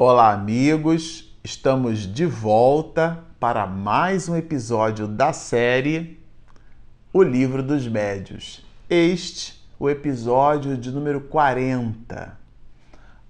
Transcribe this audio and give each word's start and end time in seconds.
Olá, 0.00 0.32
amigos! 0.32 1.36
Estamos 1.42 2.06
de 2.06 2.24
volta 2.24 3.18
para 3.40 3.66
mais 3.66 4.28
um 4.28 4.36
episódio 4.36 5.08
da 5.08 5.32
série 5.32 6.20
O 7.12 7.20
Livro 7.20 7.64
dos 7.64 7.88
Médios. 7.88 8.64
Este, 8.88 9.60
o 9.76 9.90
episódio 9.90 10.76
de 10.76 10.92
número 10.92 11.22
40. 11.22 12.38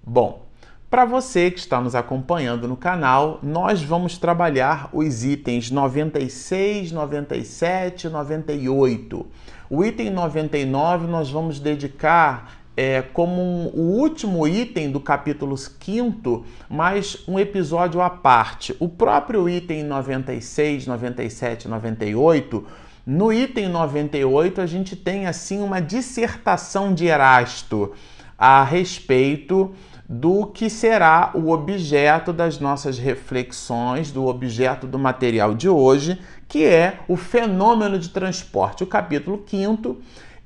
Bom, 0.03 0.45
para 0.91 1.05
você 1.05 1.49
que 1.49 1.57
está 1.57 1.81
nos 1.81 1.95
acompanhando 1.95 2.67
no 2.67 2.77
canal, 2.77 3.39
nós 3.41 3.81
vamos 3.81 4.19
trabalhar 4.19 4.89
os 4.93 5.23
itens 5.23 5.71
96, 5.71 6.91
97 6.91 8.05
e 8.05 8.09
98. 8.11 9.25
O 9.71 9.83
item 9.83 10.11
99 10.11 11.07
nós 11.07 11.31
vamos 11.31 11.59
dedicar 11.59 12.58
é, 12.81 13.01
como 13.01 13.41
um, 13.41 13.65
o 13.73 13.81
último 13.99 14.47
item 14.47 14.89
do 14.89 15.01
capítulo 15.01 15.57
5, 15.57 16.45
mas 16.69 17.25
um 17.27 17.37
episódio 17.37 17.99
à 17.99 18.09
parte. 18.09 18.73
O 18.79 18.87
próprio 18.87 19.49
item 19.49 19.83
96, 19.83 20.87
97, 20.87 21.67
98, 21.67 22.65
no 23.05 23.33
item 23.33 23.67
98 23.67 24.61
a 24.61 24.65
gente 24.65 24.95
tem 24.95 25.27
assim 25.27 25.61
uma 25.61 25.81
dissertação 25.81 26.93
de 26.93 27.05
Erasto 27.07 27.91
a 28.37 28.63
respeito 28.63 29.75
do 30.07 30.45
que 30.45 30.69
será 30.69 31.31
o 31.33 31.49
objeto 31.49 32.31
das 32.31 32.61
nossas 32.61 32.97
reflexões, 32.97 34.09
do 34.09 34.25
objeto 34.25 34.87
do 34.87 34.97
material 34.97 35.53
de 35.53 35.67
hoje, 35.67 36.17
que 36.47 36.63
é 36.63 37.01
o 37.09 37.17
fenômeno 37.17 37.99
de 37.99 38.07
transporte. 38.07 38.85
O 38.85 38.87
capítulo 38.87 39.43
5 39.45 39.97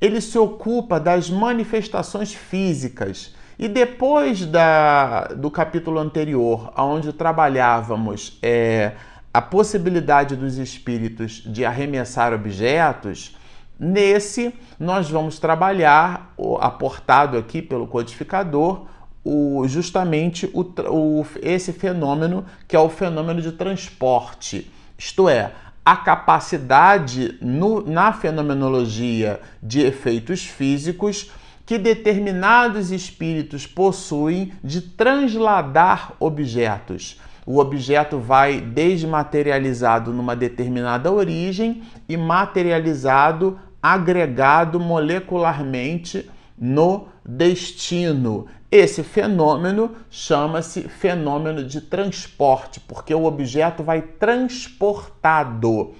ele 0.03 0.19
se 0.19 0.37
ocupa 0.37 0.99
das 0.99 1.29
manifestações 1.29 2.33
físicas. 2.33 3.33
E 3.57 3.69
depois 3.69 4.45
da, 4.45 5.27
do 5.27 5.49
capítulo 5.49 5.97
anterior, 5.97 6.73
onde 6.77 7.13
trabalhávamos 7.13 8.37
é, 8.41 8.95
a 9.33 9.41
possibilidade 9.41 10.35
dos 10.35 10.57
espíritos 10.57 11.41
de 11.45 11.63
arremessar 11.63 12.33
objetos, 12.33 13.37
nesse 13.79 14.53
nós 14.77 15.09
vamos 15.09 15.39
trabalhar, 15.39 16.33
aportado 16.59 17.37
aqui 17.37 17.61
pelo 17.61 17.87
codificador, 17.87 18.87
o, 19.23 19.65
justamente 19.69 20.51
o, 20.53 20.63
o, 20.89 21.25
esse 21.41 21.71
fenômeno 21.71 22.45
que 22.67 22.75
é 22.75 22.79
o 22.79 22.89
fenômeno 22.89 23.41
de 23.41 23.53
transporte. 23.53 24.69
Isto 24.97 25.29
é, 25.29 25.53
a 25.85 25.95
capacidade 25.95 27.37
no, 27.41 27.81
na 27.81 28.13
fenomenologia 28.13 29.39
de 29.61 29.81
efeitos 29.81 30.45
físicos 30.45 31.31
que 31.65 31.77
determinados 31.77 32.91
espíritos 32.91 33.65
possuem 33.65 34.53
de 34.63 34.81
transladar 34.81 36.13
objetos. 36.19 37.19
O 37.45 37.59
objeto 37.59 38.19
vai 38.19 38.61
desmaterializado 38.61 40.13
numa 40.13 40.35
determinada 40.35 41.11
origem 41.11 41.83
e 42.07 42.15
materializado, 42.15 43.59
agregado 43.81 44.79
molecularmente 44.79 46.29
no 46.57 47.07
destino. 47.25 48.47
Esse 48.71 49.03
fenômeno 49.03 49.91
chama-se 50.09 50.81
fenômeno 50.89 51.63
de 51.63 51.81
transporte, 51.81 52.79
porque 52.79 53.13
o 53.13 53.25
objeto 53.25 53.83
vai 53.83 54.01
transportado. 54.01 55.93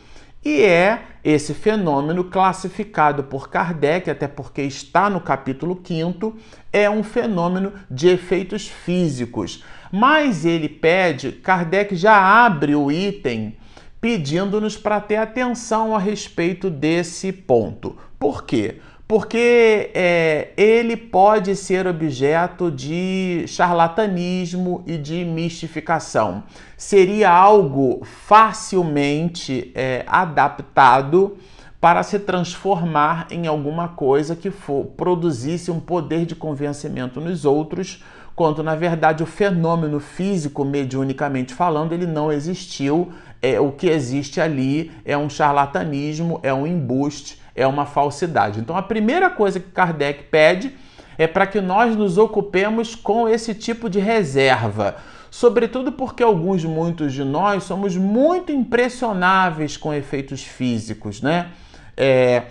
E 0.43 0.61
é 0.61 1.03
esse 1.23 1.53
fenômeno 1.53 2.25
classificado 2.25 3.23
por 3.23 3.49
Kardec, 3.49 4.09
até 4.09 4.27
porque 4.27 4.61
está 4.61 5.09
no 5.09 5.21
capítulo 5.21 5.81
5, 5.81 6.35
é 6.71 6.89
um 6.89 7.01
fenômeno 7.01 7.71
de 7.89 8.09
efeitos 8.09 8.67
físicos. 8.67 9.63
Mas 9.91 10.43
ele 10.43 10.67
pede, 10.67 11.31
Kardec 11.31 11.95
já 11.95 12.17
abre 12.17 12.75
o 12.75 12.91
item 12.91 13.55
pedindo-nos 14.01 14.75
para 14.75 14.99
ter 14.99 15.15
atenção 15.15 15.95
a 15.95 15.99
respeito 15.99 16.69
desse 16.69 17.31
ponto. 17.31 17.95
Por 18.19 18.43
quê? 18.43 18.81
Porque 19.13 19.91
é, 19.93 20.53
ele 20.57 20.97
pode 20.97 21.55
ser 21.55 21.85
objeto 21.85 22.71
de 22.71 23.45
charlatanismo 23.47 24.83
e 24.87 24.97
de 24.97 25.23
mistificação. 25.23 26.41
Seria 26.75 27.29
algo 27.29 28.01
facilmente 28.03 29.71
é, 29.75 30.03
adaptado 30.07 31.37
para 31.79 32.01
se 32.01 32.17
transformar 32.17 33.27
em 33.29 33.45
alguma 33.45 33.89
coisa 33.89 34.35
que 34.35 34.49
for, 34.49 34.85
produzisse 34.97 35.69
um 35.69 35.79
poder 35.79 36.25
de 36.25 36.33
convencimento 36.33 37.21
nos 37.21 37.45
outros, 37.45 38.03
quando 38.35 38.63
na 38.63 38.73
verdade 38.73 39.21
o 39.21 39.27
fenômeno 39.27 39.99
físico, 39.99 40.65
mediunicamente 40.65 41.53
falando, 41.53 41.93
ele 41.93 42.07
não 42.07 42.31
existiu. 42.31 43.13
É, 43.43 43.59
o 43.59 43.73
que 43.73 43.89
existe 43.89 44.41
ali 44.41 44.91
é 45.05 45.15
um 45.15 45.29
charlatanismo, 45.29 46.39
é 46.41 46.51
um 46.51 46.65
embuste 46.65 47.42
é 47.55 47.65
uma 47.67 47.85
falsidade. 47.85 48.59
Então, 48.59 48.75
a 48.75 48.81
primeira 48.81 49.29
coisa 49.29 49.59
que 49.59 49.69
Kardec 49.69 50.23
pede 50.23 50.75
é 51.17 51.27
para 51.27 51.45
que 51.45 51.61
nós 51.61 51.95
nos 51.95 52.17
ocupemos 52.17 52.95
com 52.95 53.27
esse 53.27 53.53
tipo 53.53 53.89
de 53.89 53.99
reserva. 53.99 54.97
Sobretudo 55.29 55.91
porque 55.91 56.21
alguns, 56.21 56.63
muitos 56.63 57.13
de 57.13 57.23
nós, 57.23 57.63
somos 57.63 57.95
muito 57.95 58.51
impressionáveis 58.51 59.77
com 59.77 59.93
efeitos 59.93 60.43
físicos, 60.43 61.21
né? 61.21 61.49
É, 61.95 62.43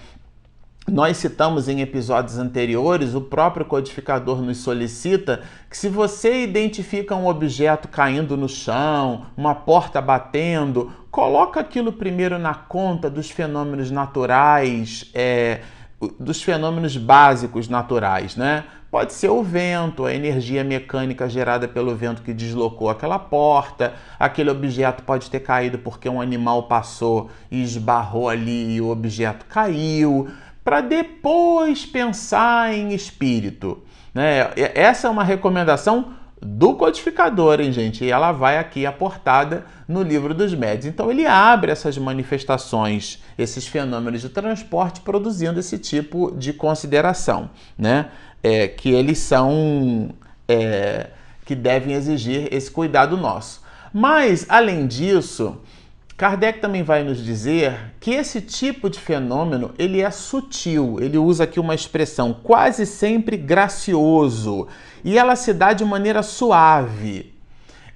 nós 0.90 1.16
citamos 1.18 1.68
em 1.68 1.80
episódios 1.80 2.38
anteriores, 2.38 3.14
o 3.14 3.20
próprio 3.20 3.64
codificador 3.64 4.42
nos 4.42 4.58
solicita 4.58 5.42
que 5.70 5.76
se 5.76 5.88
você 5.88 6.42
identifica 6.42 7.14
um 7.14 7.28
objeto 7.28 7.86
caindo 7.86 8.36
no 8.36 8.48
chão, 8.48 9.26
uma 9.36 9.54
porta 9.54 10.00
batendo, 10.00 10.92
coloca 11.10 11.60
aquilo 11.60 11.92
primeiro 11.92 12.38
na 12.38 12.54
conta 12.54 13.08
dos 13.08 13.30
fenômenos 13.30 13.90
naturais, 13.90 15.08
é, 15.14 15.60
dos 16.18 16.42
fenômenos 16.42 16.96
básicos 16.96 17.68
naturais, 17.68 18.34
né? 18.36 18.64
Pode 18.90 19.14
ser 19.14 19.30
o 19.30 19.42
vento, 19.42 20.04
a 20.04 20.12
energia 20.12 20.62
mecânica 20.62 21.26
gerada 21.26 21.66
pelo 21.66 21.94
vento 21.96 22.20
que 22.20 22.34
deslocou 22.34 22.90
aquela 22.90 23.18
porta, 23.18 23.94
aquele 24.18 24.50
objeto 24.50 25.02
pode 25.02 25.30
ter 25.30 25.40
caído 25.40 25.78
porque 25.78 26.06
um 26.10 26.20
animal 26.20 26.64
passou 26.64 27.30
e 27.50 27.62
esbarrou 27.62 28.28
ali 28.28 28.74
e 28.74 28.80
o 28.82 28.90
objeto 28.90 29.46
caiu 29.46 30.28
para 30.64 30.80
depois 30.80 31.84
pensar 31.84 32.72
em 32.74 32.92
espírito. 32.92 33.82
Né? 34.14 34.50
Essa 34.74 35.08
é 35.08 35.10
uma 35.10 35.24
recomendação 35.24 36.14
do 36.44 36.74
codificador, 36.74 37.60
hein, 37.60 37.70
gente? 37.72 38.04
E 38.04 38.10
ela 38.10 38.32
vai 38.32 38.58
aqui 38.58 38.84
aportada 38.84 39.64
no 39.86 40.02
livro 40.02 40.34
dos 40.34 40.52
médios. 40.54 40.86
Então 40.86 41.10
ele 41.10 41.24
abre 41.24 41.70
essas 41.70 41.96
manifestações, 41.96 43.22
esses 43.38 43.66
fenômenos 43.66 44.20
de 44.20 44.28
transporte, 44.28 45.00
produzindo 45.00 45.60
esse 45.60 45.78
tipo 45.78 46.32
de 46.32 46.52
consideração, 46.52 47.48
né? 47.78 48.06
É, 48.42 48.66
que 48.66 48.90
eles 48.90 49.18
são 49.18 50.10
é, 50.48 51.10
que 51.44 51.54
devem 51.54 51.94
exigir 51.94 52.48
esse 52.52 52.68
cuidado 52.68 53.16
nosso. 53.16 53.62
Mas, 53.92 54.46
além 54.48 54.86
disso, 54.86 55.60
Kardec 56.16 56.60
também 56.60 56.82
vai 56.82 57.02
nos 57.02 57.22
dizer 57.22 57.94
que 57.98 58.12
esse 58.12 58.40
tipo 58.40 58.88
de 58.88 58.98
fenômeno 58.98 59.72
ele 59.78 60.00
é 60.00 60.10
sutil, 60.10 60.98
ele 61.00 61.18
usa 61.18 61.44
aqui 61.44 61.58
uma 61.58 61.74
expressão 61.74 62.32
quase 62.32 62.86
sempre 62.86 63.36
gracioso 63.36 64.68
e 65.02 65.18
ela 65.18 65.34
se 65.34 65.52
dá 65.52 65.72
de 65.72 65.84
maneira 65.84 66.22
suave. 66.22 67.32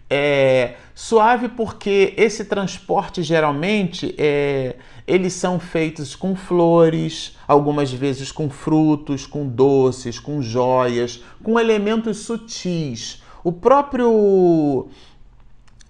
É, 0.08 0.74
suave 0.94 1.48
porque 1.48 2.14
esse 2.16 2.44
transporte 2.44 3.22
geralmente 3.22 4.14
é, 4.16 4.76
eles 5.06 5.32
são 5.32 5.58
feitos 5.58 6.14
com 6.14 6.34
flores, 6.34 7.36
algumas 7.46 7.92
vezes 7.92 8.30
com 8.32 8.48
frutos, 8.48 9.26
com 9.26 9.46
doces, 9.46 10.18
com 10.18 10.40
joias, 10.40 11.22
com 11.42 11.58
elementos 11.58 12.18
sutis. 12.18 13.22
O 13.42 13.52
próprio 13.52 14.88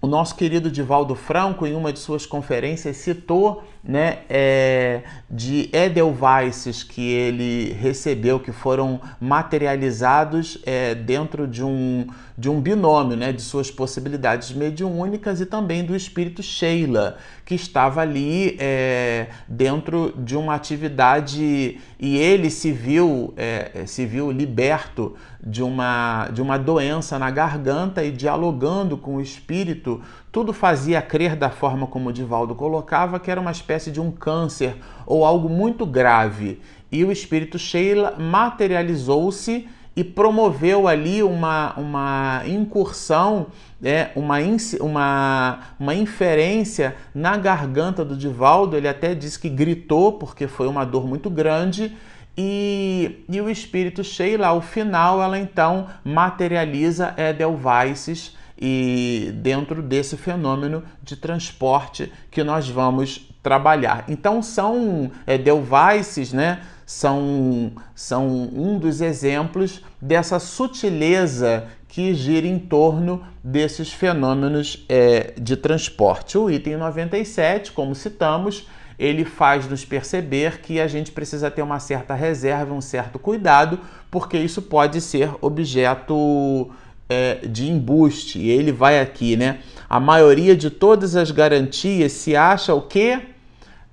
nosso 0.07 0.35
querido 0.35 0.71
Divaldo 0.71 1.13
Franco, 1.15 1.65
em 1.65 1.75
uma 1.75 1.93
de 1.93 1.99
suas 1.99 2.25
conferências, 2.25 2.97
citou 2.97 3.63
né, 3.87 4.19
é, 4.29 5.01
de 5.31 5.69
Edelweiss 5.71 6.83
que 6.83 7.01
ele 7.01 7.71
recebeu, 7.71 8.37
que 8.37 8.51
foram 8.51 8.99
materializados 9.19 10.57
é, 10.65 10.93
dentro 10.93 11.47
de 11.47 11.63
um, 11.63 12.05
de 12.37 12.49
um 12.49 12.59
binômio, 12.59 13.15
né, 13.15 13.31
de 13.31 13.41
suas 13.41 13.71
possibilidades 13.71 14.51
mediúnicas 14.51 15.39
e 15.39 15.45
também 15.45 15.85
do 15.85 15.95
espírito 15.95 16.43
Sheila, 16.43 17.17
que 17.45 17.55
estava 17.55 18.01
ali 18.01 18.57
é, 18.59 19.27
dentro 19.47 20.13
de 20.17 20.35
uma 20.35 20.53
atividade 20.53 21.79
e 21.97 22.17
ele 22.17 22.49
se 22.49 22.73
viu, 22.73 23.33
é, 23.37 23.85
se 23.85 24.05
viu 24.05 24.29
liberto 24.29 25.15
de 25.41 25.63
uma, 25.63 26.27
de 26.27 26.41
uma 26.41 26.57
doença 26.57 27.17
na 27.17 27.31
garganta 27.31 28.03
e 28.03 28.11
dialogando 28.11 28.97
com 28.97 29.15
o 29.15 29.21
espírito, 29.21 30.01
tudo 30.37 30.53
fazia 30.53 31.01
crer 31.01 31.35
da 31.35 31.49
forma 31.49 31.87
como 31.87 32.09
o 32.09 32.13
Divaldo 32.13 32.53
colocava 32.53 33.19
que 33.19 33.31
era 33.31 33.41
uma 33.41 33.49
espécie 33.49 33.89
de 33.89 33.99
um 33.99 34.11
câncer 34.11 34.75
ou 35.03 35.25
algo 35.25 35.49
muito 35.49 35.83
grave. 35.83 36.61
E 36.91 37.03
o 37.03 37.11
espírito 37.11 37.57
Sheila 37.57 38.13
materializou-se 38.19 39.67
e 39.95 40.03
promoveu 40.03 40.87
ali 40.87 41.23
uma, 41.23 41.73
uma 41.75 42.43
incursão, 42.45 43.47
é, 43.83 44.11
uma, 44.15 44.37
uma, 44.79 45.59
uma 45.79 45.95
inferência 45.95 46.95
na 47.15 47.35
garganta 47.35 48.05
do 48.05 48.15
Divaldo. 48.15 48.77
Ele 48.77 48.87
até 48.87 49.15
disse 49.15 49.39
que 49.39 49.49
gritou 49.49 50.19
porque 50.19 50.45
foi 50.47 50.67
uma 50.67 50.85
dor 50.85 51.07
muito 51.07 51.31
grande. 51.31 51.97
E, 52.37 53.25
e 53.27 53.41
o 53.41 53.49
espírito 53.49 54.03
Sheila, 54.03 54.49
ao 54.49 54.61
final, 54.61 55.19
ela 55.19 55.39
então 55.39 55.87
materializa 56.05 57.15
Edelweiss 57.17 58.37
e 58.59 59.31
dentro 59.35 59.81
desse 59.81 60.17
fenômeno 60.17 60.83
de 61.01 61.15
transporte 61.15 62.11
que 62.31 62.43
nós 62.43 62.69
vamos 62.69 63.29
trabalhar. 63.43 64.05
Então 64.07 64.41
são 64.41 65.11
Edelweisses, 65.25 66.33
né? 66.33 66.61
são, 66.87 67.73
são 67.93 68.25
um 68.27 68.79
dos 68.79 69.01
exemplos 69.01 69.83
dessa 70.01 70.39
sutileza 70.39 71.67
que 71.89 72.13
gira 72.13 72.47
em 72.47 72.57
torno 72.57 73.23
desses 73.43 73.91
fenômenos 73.91 74.85
é, 74.87 75.33
de 75.37 75.57
transporte. 75.57 76.37
O 76.37 76.49
item 76.49 76.77
97, 76.77 77.73
como 77.73 77.93
citamos, 77.93 78.69
ele 78.97 79.25
faz 79.25 79.67
nos 79.67 79.83
perceber 79.83 80.61
que 80.61 80.79
a 80.79 80.87
gente 80.87 81.11
precisa 81.11 81.51
ter 81.51 81.61
uma 81.61 81.79
certa 81.79 82.13
reserva, 82.13 82.73
um 82.73 82.81
certo 82.81 83.19
cuidado, 83.19 83.81
porque 84.09 84.37
isso 84.37 84.61
pode 84.61 85.01
ser 85.01 85.29
objeto 85.41 86.71
é, 87.09 87.35
de 87.47 87.69
embuste. 87.69 88.39
E 88.39 88.49
ele 88.49 88.71
vai 88.71 88.99
aqui, 88.99 89.35
né? 89.35 89.59
A 89.89 89.99
maioria 89.99 90.55
de 90.55 90.69
todas 90.69 91.15
as 91.15 91.31
garantias 91.31 92.11
se 92.11 92.35
acha 92.35 92.73
o 92.73 92.81
quê? 92.81 93.21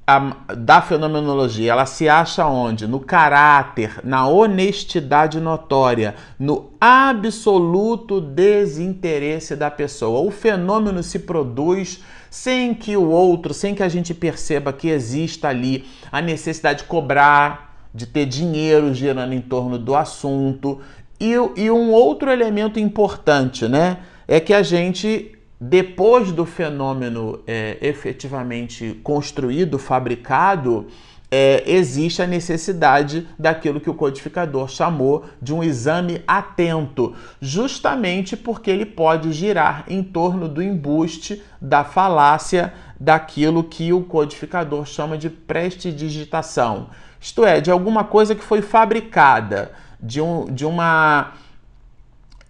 a, 0.07 0.55
da 0.55 0.83
fenomenologia, 0.83 1.73
ela 1.73 1.87
se 1.87 2.09
acha 2.09 2.47
onde? 2.47 2.87
No 2.87 3.01
caráter, 3.01 4.01
na 4.05 4.29
honestidade 4.29 5.41
notória, 5.41 6.15
no 6.39 6.73
absoluto 6.81 8.21
desinteresse 8.21 9.57
da 9.57 9.71
pessoa. 9.71 10.21
O 10.21 10.31
fenômeno 10.31 11.03
se 11.03 11.21
produz 11.21 12.03
sem 12.31 12.75
que 12.75 12.97
o 12.97 13.09
outro, 13.09 13.55
sem 13.55 13.75
que 13.75 13.83
a 13.83 13.89
gente 13.89 14.13
perceba 14.13 14.73
que 14.73 14.89
exista 14.89 15.49
ali 15.49 15.87
a 16.13 16.21
necessidade 16.21 16.81
de 16.81 16.85
cobrar, 16.85 17.89
de 17.95 18.07
ter 18.07 18.27
dinheiro 18.27 18.93
girando 18.93 19.33
em 19.33 19.41
torno 19.41 19.79
do 19.79 19.95
assunto. 19.95 20.81
E, 21.25 21.63
e 21.63 21.71
um 21.71 21.91
outro 21.91 22.31
elemento 22.31 22.79
importante, 22.79 23.67
né? 23.67 23.99
É 24.29 24.39
que 24.39 24.53
a 24.53 24.63
gente 24.63 25.31
depois 25.59 26.31
do 26.31 26.45
fenômeno 26.45 27.41
é, 27.47 27.79
efetivamente 27.81 29.01
construído, 29.03 29.79
fabricado, 29.79 30.87
é, 31.31 31.63
existe 31.67 32.21
a 32.21 32.27
necessidade 32.27 33.27
daquilo 33.39 33.81
que 33.81 33.89
o 33.89 33.95
codificador 33.95 34.69
chamou 34.69 35.25
de 35.41 35.55
um 35.55 35.65
exame 35.65 36.23
atento, 36.27 37.15
justamente 37.41 38.37
porque 38.37 38.71
ele 38.71 38.85
pode 38.85 39.33
girar 39.33 39.85
em 39.89 40.03
torno 40.03 40.49
do 40.49 40.63
embuste, 40.63 41.43
da 41.61 41.83
falácia, 41.83 42.75
daquilo 43.01 43.65
que 43.65 43.93
o 43.93 44.03
codificador 44.03 44.85
chama 44.85 45.17
de 45.17 45.31
prestidigitação. 45.31 46.91
Isto 47.19 47.45
é, 47.45 47.59
de 47.59 47.71
alguma 47.71 48.05
coisa 48.05 48.35
que 48.35 48.45
foi 48.45 48.61
fabricada, 48.61 49.73
de, 50.05 50.21
um, 50.21 50.45
de 50.45 50.67
uma. 50.67 51.33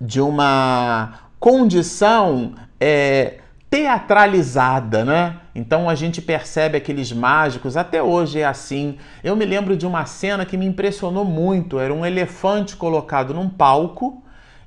de 0.00 0.20
uma 0.20 1.20
condição 1.38 2.54
é, 2.80 3.38
teatralizada, 3.70 5.04
né? 5.04 5.40
Então 5.54 5.88
a 5.88 5.94
gente 5.94 6.20
percebe 6.20 6.76
aqueles 6.76 7.12
mágicos, 7.12 7.76
até 7.76 8.02
hoje 8.02 8.40
é 8.40 8.44
assim. 8.44 8.98
Eu 9.22 9.36
me 9.36 9.44
lembro 9.44 9.76
de 9.76 9.86
uma 9.86 10.04
cena 10.04 10.44
que 10.44 10.56
me 10.56 10.66
impressionou 10.66 11.24
muito: 11.24 11.78
era 11.78 11.94
um 11.94 12.04
elefante 12.04 12.76
colocado 12.76 13.32
num 13.32 13.48
palco 13.48 14.22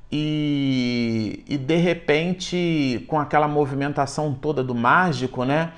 e, 0.09 1.43
e 1.47 1.57
de 1.57 1.75
repente, 1.75 3.03
com 3.07 3.19
aquela 3.19 3.47
movimentação 3.47 4.33
toda 4.33 4.63
do 4.63 4.73
mágico, 4.73 5.43
né? 5.43 5.71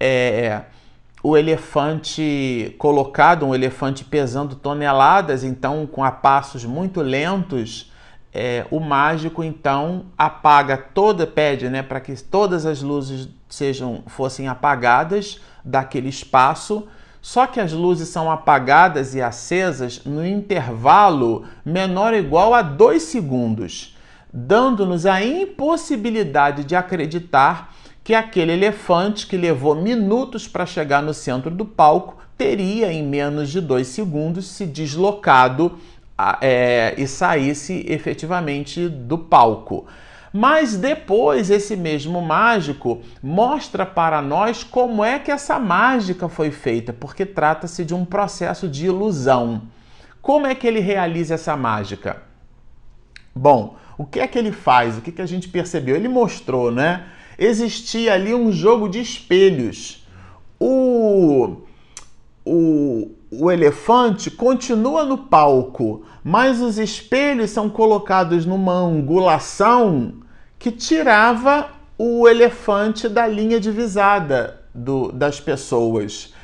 É, 0.00 0.62
o 1.22 1.36
elefante 1.36 2.74
colocado, 2.78 3.46
um 3.46 3.54
elefante 3.54 4.04
pesando 4.04 4.54
toneladas, 4.54 5.42
então 5.44 5.86
com 5.86 6.04
a 6.04 6.10
passos 6.10 6.64
muito 6.64 7.00
lentos 7.00 7.90
é, 8.32 8.66
o 8.70 8.78
mágico 8.78 9.42
então 9.42 10.06
apaga 10.16 10.76
toda, 10.76 11.26
pede 11.26 11.68
né, 11.68 11.82
para 11.82 12.00
que 12.00 12.14
todas 12.22 12.66
as 12.66 12.82
luzes 12.82 13.28
sejam 13.48 14.02
fossem 14.06 14.48
apagadas 14.48 15.40
daquele 15.64 16.08
espaço. 16.08 16.86
Só 17.20 17.46
que 17.46 17.58
as 17.58 17.72
luzes 17.72 18.08
são 18.08 18.30
apagadas 18.30 19.14
e 19.14 19.20
acesas 19.20 20.04
no 20.04 20.24
intervalo 20.24 21.44
menor 21.64 22.12
ou 22.12 22.18
igual 22.18 22.54
a 22.54 22.62
dois 22.62 23.02
segundos, 23.02 23.96
dando-nos 24.32 25.04
a 25.04 25.22
impossibilidade 25.22 26.62
de 26.62 26.76
acreditar 26.76 27.74
que 28.08 28.14
aquele 28.14 28.52
elefante 28.52 29.26
que 29.26 29.36
levou 29.36 29.74
minutos 29.74 30.48
para 30.48 30.64
chegar 30.64 31.02
no 31.02 31.12
centro 31.12 31.50
do 31.50 31.66
palco 31.66 32.16
teria, 32.38 32.90
em 32.90 33.06
menos 33.06 33.50
de 33.50 33.60
dois 33.60 33.86
segundos, 33.88 34.46
se 34.46 34.64
deslocado 34.64 35.78
é, 36.40 36.94
e 36.96 37.06
saísse 37.06 37.84
efetivamente 37.86 38.88
do 38.88 39.18
palco. 39.18 39.86
Mas 40.32 40.74
depois 40.74 41.50
esse 41.50 41.76
mesmo 41.76 42.22
mágico 42.22 43.02
mostra 43.22 43.84
para 43.84 44.22
nós 44.22 44.64
como 44.64 45.04
é 45.04 45.18
que 45.18 45.30
essa 45.30 45.58
mágica 45.58 46.30
foi 46.30 46.50
feita, 46.50 46.94
porque 46.94 47.26
trata-se 47.26 47.84
de 47.84 47.94
um 47.94 48.06
processo 48.06 48.66
de 48.66 48.86
ilusão. 48.86 49.64
Como 50.22 50.46
é 50.46 50.54
que 50.54 50.66
ele 50.66 50.80
realiza 50.80 51.34
essa 51.34 51.54
mágica? 51.58 52.22
Bom, 53.34 53.76
o 53.98 54.06
que 54.06 54.18
é 54.18 54.26
que 54.26 54.38
ele 54.38 54.50
faz? 54.50 54.96
O 54.96 55.02
que, 55.02 55.12
que 55.12 55.20
a 55.20 55.26
gente 55.26 55.46
percebeu? 55.46 55.94
Ele 55.94 56.08
mostrou, 56.08 56.72
né? 56.72 57.04
Existia 57.38 58.14
ali 58.14 58.34
um 58.34 58.50
jogo 58.50 58.88
de 58.88 59.00
espelhos. 59.00 60.04
O, 60.58 61.58
o, 62.44 63.12
o 63.30 63.50
elefante 63.50 64.28
continua 64.30 65.04
no 65.04 65.18
palco, 65.18 66.04
mas 66.24 66.60
os 66.60 66.78
espelhos 66.78 67.50
são 67.50 67.70
colocados 67.70 68.44
numa 68.44 68.74
angulação 68.74 70.14
que 70.58 70.72
tirava 70.72 71.70
o 71.96 72.28
elefante 72.28 73.08
da 73.08 73.26
linha 73.26 73.60
divisada 73.60 74.60
do, 74.74 75.12
das 75.12 75.38
pessoas. 75.38 76.34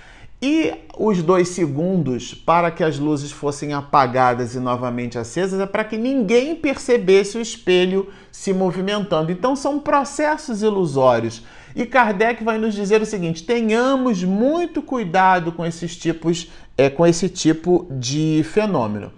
E 0.47 0.75
os 0.99 1.23
dois 1.23 1.49
segundos 1.49 2.35
para 2.35 2.71
que 2.71 2.85
as 2.85 2.99
luzes 2.99 3.33
fossem 3.33 3.73
apagadas 3.73 4.55
e 4.55 4.61
novamente 4.61 5.17
acesas 5.17 5.59
é 5.59 5.65
para 5.65 5.85
que 5.85 5.97
ninguém 5.97 6.55
percebesse 6.55 7.39
o 7.39 7.41
espelho 7.41 8.11
se 8.31 8.53
movimentando. 8.53 9.33
Então 9.33 9.57
são 9.57 9.81
processos 9.81 10.61
ilusórios. 10.61 11.43
E 11.75 11.87
Kardec 11.87 12.45
vai 12.45 12.59
nos 12.59 12.75
dizer 12.75 13.01
o 13.01 13.07
seguinte: 13.07 13.43
tenhamos 13.43 14.23
muito 14.23 14.83
cuidado 14.83 15.51
com 15.51 15.65
esses 15.65 15.97
tipos, 15.97 16.53
é, 16.77 16.91
com 16.91 17.07
esse 17.07 17.31
tipo 17.31 17.87
de 17.91 18.45
fenômeno. 18.45 19.11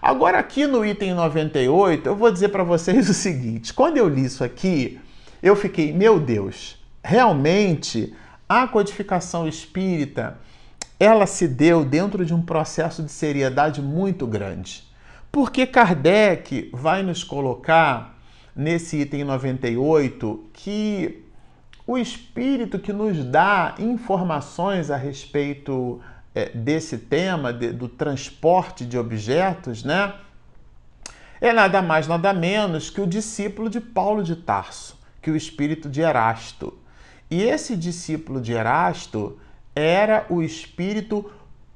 Agora, 0.00 0.38
aqui 0.38 0.66
no 0.66 0.82
item 0.82 1.12
98, 1.12 2.08
eu 2.08 2.16
vou 2.16 2.32
dizer 2.32 2.48
para 2.48 2.64
vocês 2.64 3.06
o 3.10 3.12
seguinte: 3.12 3.74
quando 3.74 3.98
eu 3.98 4.08
li 4.08 4.24
isso 4.24 4.42
aqui, 4.42 4.98
eu 5.42 5.54
fiquei, 5.54 5.92
meu 5.92 6.18
Deus, 6.18 6.82
realmente 7.04 8.14
a 8.48 8.66
codificação 8.66 9.46
espírita 9.46 10.38
ela 11.00 11.26
se 11.26 11.48
deu 11.48 11.82
dentro 11.82 12.26
de 12.26 12.34
um 12.34 12.42
processo 12.42 13.02
de 13.02 13.10
seriedade 13.10 13.80
muito 13.80 14.26
grande. 14.26 14.84
Porque 15.32 15.66
Kardec 15.66 16.70
vai 16.74 17.02
nos 17.02 17.24
colocar 17.24 18.18
nesse 18.54 18.98
item 18.98 19.24
98 19.24 20.50
que 20.52 21.24
o 21.86 21.96
espírito 21.96 22.78
que 22.78 22.92
nos 22.92 23.24
dá 23.24 23.74
informações 23.78 24.90
a 24.90 24.96
respeito 24.96 26.00
é, 26.34 26.50
desse 26.50 26.98
tema 26.98 27.50
de, 27.50 27.72
do 27.72 27.88
transporte 27.88 28.84
de 28.84 28.98
objetos, 28.98 29.82
né? 29.82 30.12
É 31.40 31.50
nada 31.54 31.80
mais, 31.80 32.06
nada 32.06 32.34
menos 32.34 32.90
que 32.90 33.00
o 33.00 33.06
discípulo 33.06 33.70
de 33.70 33.80
Paulo 33.80 34.22
de 34.22 34.36
Tarso, 34.36 34.98
que 35.22 35.30
o 35.30 35.36
espírito 35.36 35.88
de 35.88 36.02
Erasto. 36.02 36.76
E 37.30 37.42
esse 37.42 37.74
discípulo 37.74 38.40
de 38.40 38.52
Erasto 38.52 39.38
era 39.80 40.26
o 40.28 40.42
espírito 40.42 41.30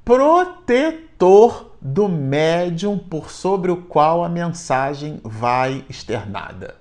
protetor 0.05 1.73
do 1.81 2.09
médium 2.09 2.99
por 2.99 3.31
sobre 3.31 3.71
o 3.71 3.79
qual 3.79 4.23
a 4.23 4.29
mensagem 4.29 5.21
vai 5.25 5.85
externada. 5.89 6.77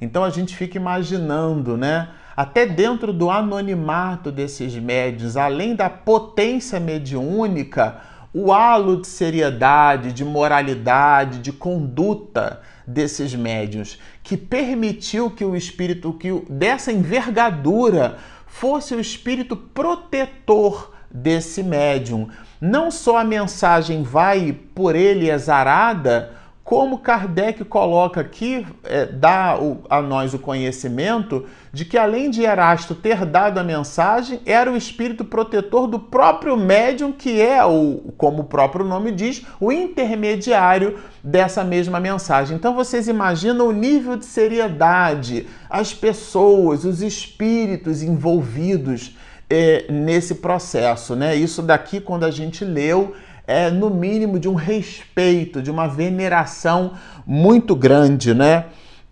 Então 0.00 0.24
a 0.24 0.30
gente 0.30 0.56
fica 0.56 0.76
imaginando, 0.76 1.76
né? 1.76 2.08
até 2.38 2.64
dentro 2.64 3.12
do 3.12 3.30
anonimato 3.30 4.30
desses 4.30 4.72
médios, 4.76 5.36
além 5.36 5.74
da 5.74 5.90
potência 5.90 6.78
mediúnica, 6.78 7.96
o 8.32 8.52
halo 8.52 9.00
de 9.00 9.08
seriedade, 9.08 10.12
de 10.12 10.24
moralidade, 10.24 11.40
de 11.40 11.50
conduta 11.50 12.60
desses 12.86 13.34
médios, 13.34 13.98
que 14.22 14.36
permitiu 14.36 15.32
que 15.32 15.44
o 15.44 15.56
espírito 15.56 16.12
que 16.12 16.30
dessa 16.48 16.92
envergadura 16.92 18.18
fosse 18.48 18.94
o 18.94 19.00
espírito 19.00 19.56
protetor 19.56 20.92
desse 21.10 21.62
médium. 21.62 22.28
Não 22.60 22.90
só 22.90 23.18
a 23.18 23.24
mensagem 23.24 24.02
vai 24.02 24.52
por 24.74 24.96
ele 24.96 25.30
exarada, 25.30 26.32
como 26.68 26.98
Kardec 26.98 27.64
coloca 27.64 28.20
aqui, 28.20 28.66
é, 28.84 29.06
dá 29.06 29.58
o, 29.58 29.78
a 29.88 30.02
nós 30.02 30.34
o 30.34 30.38
conhecimento 30.38 31.46
de 31.72 31.86
que 31.86 31.96
além 31.96 32.28
de 32.28 32.42
Erasto 32.42 32.94
ter 32.94 33.24
dado 33.24 33.56
a 33.56 33.64
mensagem, 33.64 34.40
era 34.44 34.70
o 34.70 34.76
espírito 34.76 35.24
protetor 35.24 35.86
do 35.86 35.98
próprio 35.98 36.58
médium, 36.58 37.10
que 37.10 37.40
é, 37.40 37.64
o, 37.64 38.12
como 38.18 38.42
o 38.42 38.44
próprio 38.44 38.84
nome 38.84 39.12
diz, 39.12 39.46
o 39.58 39.72
intermediário 39.72 40.98
dessa 41.24 41.64
mesma 41.64 41.98
mensagem. 41.98 42.54
Então 42.54 42.74
vocês 42.74 43.08
imaginam 43.08 43.68
o 43.68 43.72
nível 43.72 44.18
de 44.18 44.26
seriedade, 44.26 45.46
as 45.70 45.94
pessoas, 45.94 46.84
os 46.84 47.00
espíritos 47.00 48.02
envolvidos 48.02 49.16
é, 49.48 49.86
nesse 49.90 50.34
processo, 50.34 51.16
né? 51.16 51.34
Isso 51.34 51.62
daqui, 51.62 51.98
quando 51.98 52.24
a 52.24 52.30
gente 52.30 52.62
leu, 52.62 53.14
é, 53.48 53.70
no 53.70 53.88
mínimo, 53.88 54.38
de 54.38 54.46
um 54.46 54.54
respeito, 54.54 55.62
de 55.62 55.70
uma 55.70 55.88
veneração 55.88 56.92
muito 57.26 57.74
grande, 57.74 58.34
né? 58.34 58.66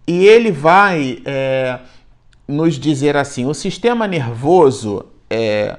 E 0.06 0.26
ele 0.26 0.52
vai 0.52 1.22
é, 1.24 1.78
nos 2.46 2.74
dizer 2.74 3.16
assim: 3.16 3.46
o 3.46 3.54
sistema 3.54 4.06
nervoso 4.06 5.06
é 5.30 5.78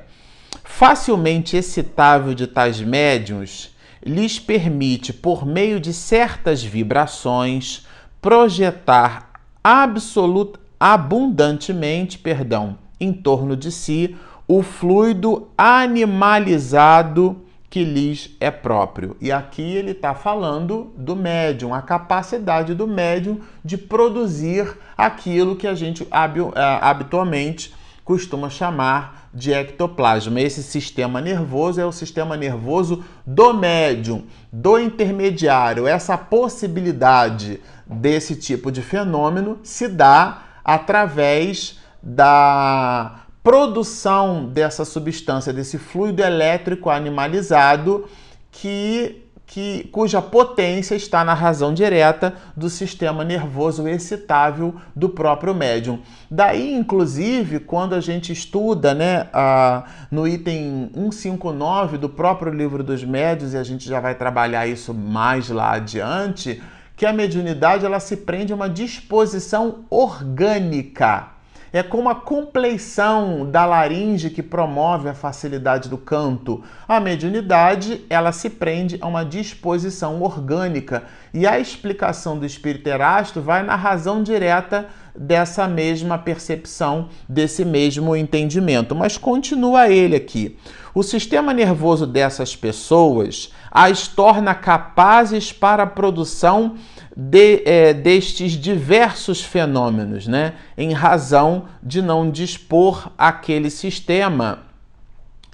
facilmente 0.63 1.55
excitável 1.55 2.33
de 2.33 2.47
tais 2.47 2.81
médiums 2.81 3.77
lhes 4.03 4.39
permite, 4.39 5.13
por 5.13 5.45
meio 5.45 5.79
de 5.79 5.93
certas 5.93 6.63
vibrações, 6.63 7.85
projetar 8.19 9.33
absoluta, 9.63 10.59
abundantemente, 10.79 12.17
perdão, 12.17 12.77
em 12.99 13.13
torno 13.13 13.55
de 13.55 13.71
si 13.71 14.15
o 14.47 14.63
fluido 14.63 15.49
animalizado 15.57 17.43
que 17.69 17.83
lhes 17.83 18.35
é 18.39 18.49
próprio. 18.49 19.17
E 19.19 19.31
aqui 19.31 19.61
ele 19.61 19.91
está 19.91 20.13
falando 20.13 20.93
do 20.97 21.15
médium, 21.15 21.73
a 21.73 21.81
capacidade 21.81 22.73
do 22.73 22.87
médium 22.87 23.41
de 23.63 23.77
produzir 23.77 24.77
aquilo 24.97 25.55
que 25.55 25.67
a 25.67 25.75
gente 25.75 26.03
é, 26.03 26.79
habitualmente 26.81 27.73
costuma 28.05 28.49
chamar 28.49 29.29
de 29.33 29.51
ectoplasma. 29.51 30.39
Esse 30.39 30.63
sistema 30.63 31.19
nervoso 31.19 31.81
é 31.81 31.85
o 31.85 31.91
sistema 31.91 32.37
nervoso 32.37 33.03
do 33.25 33.53
médium, 33.53 34.23
do 34.51 34.79
intermediário. 34.79 35.85
Essa 35.85 36.17
possibilidade 36.17 37.59
desse 37.85 38.35
tipo 38.37 38.71
de 38.71 38.81
fenômeno 38.81 39.59
se 39.61 39.89
dá 39.89 40.43
através 40.63 41.79
da 42.01 43.26
produção 43.47 44.43
dessa 44.43 44.83
substância, 44.83 45.53
desse 45.53 45.77
fluido 45.77 46.21
elétrico 46.21 46.89
animalizado 46.89 48.03
que, 48.51 49.23
que 49.45 49.87
cuja 49.89 50.21
potência 50.21 50.95
está 50.95 51.23
na 51.23 51.33
razão 51.33 51.73
direta 51.73 52.33
do 52.57 52.69
sistema 52.69 53.23
nervoso 53.23 53.87
excitável 53.87 54.75
do 54.93 55.07
próprio 55.07 55.55
médium. 55.55 56.01
Daí, 56.29 56.73
inclusive, 56.73 57.61
quando 57.61 57.95
a 57.95 58.01
gente 58.01 58.33
estuda 58.33 58.93
né, 58.93 59.29
a, 59.31 59.85
no 60.11 60.27
item 60.27 60.91
159 60.93 61.97
do 61.97 62.09
próprio 62.09 62.51
livro 62.51 62.83
dos 62.83 63.01
médios, 63.05 63.53
e 63.53 63.57
a 63.57 63.63
gente 63.63 63.87
já 63.87 64.01
vai 64.01 64.13
trabalhar 64.13 64.67
isso 64.67 64.93
mais 64.93 65.47
lá 65.47 65.71
adiante, 65.71 66.61
que 66.97 67.05
a 67.05 67.13
mediunidade 67.13 67.85
ela 67.85 68.01
se 68.01 68.17
prende 68.17 68.51
a 68.51 68.57
uma 68.57 68.69
disposição 68.69 69.85
orgânica 69.89 71.36
é 71.71 71.83
como 71.83 72.09
a 72.09 72.15
compleição 72.15 73.49
da 73.49 73.65
laringe 73.65 74.29
que 74.29 74.41
promove 74.41 75.09
a 75.09 75.13
facilidade 75.13 75.89
do 75.89 75.97
canto. 75.97 76.63
A 76.87 76.99
mediunidade, 76.99 78.05
ela 78.09 78.31
se 78.31 78.49
prende 78.49 78.97
a 79.01 79.07
uma 79.07 79.23
disposição 79.23 80.21
orgânica 80.21 81.03
e 81.33 81.45
a 81.45 81.59
explicação 81.59 82.37
do 82.37 82.45
espírito 82.45 82.87
Erasto 82.87 83.41
vai 83.41 83.63
na 83.63 83.75
razão 83.75 84.23
direta 84.23 84.87
dessa 85.17 85.67
mesma 85.67 86.17
percepção, 86.17 87.09
desse 87.27 87.65
mesmo 87.65 88.15
entendimento. 88.15 88.95
Mas 88.95 89.17
continua 89.17 89.89
ele 89.89 90.15
aqui. 90.15 90.57
O 90.93 91.03
sistema 91.03 91.53
nervoso 91.53 92.05
dessas 92.05 92.55
pessoas 92.55 93.51
as 93.71 94.07
torna 94.07 94.55
capazes 94.55 95.51
para 95.51 95.83
a 95.83 95.87
produção 95.87 96.75
de, 97.15 97.63
é, 97.65 97.93
destes 97.93 98.51
diversos 98.51 99.41
fenômenos, 99.41 100.27
né? 100.27 100.53
em 100.77 100.93
razão 100.93 101.65
de 101.81 102.01
não 102.01 102.29
dispor 102.29 103.11
aquele 103.17 103.69
sistema 103.69 104.59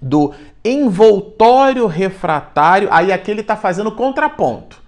do 0.02 0.34
envoltório 0.64 1.88
refratário. 1.88 2.90
Aí 2.92 3.12
aqui 3.12 3.32
ele 3.32 3.42
está 3.42 3.56
fazendo 3.56 3.92
contraponto. 3.92 4.83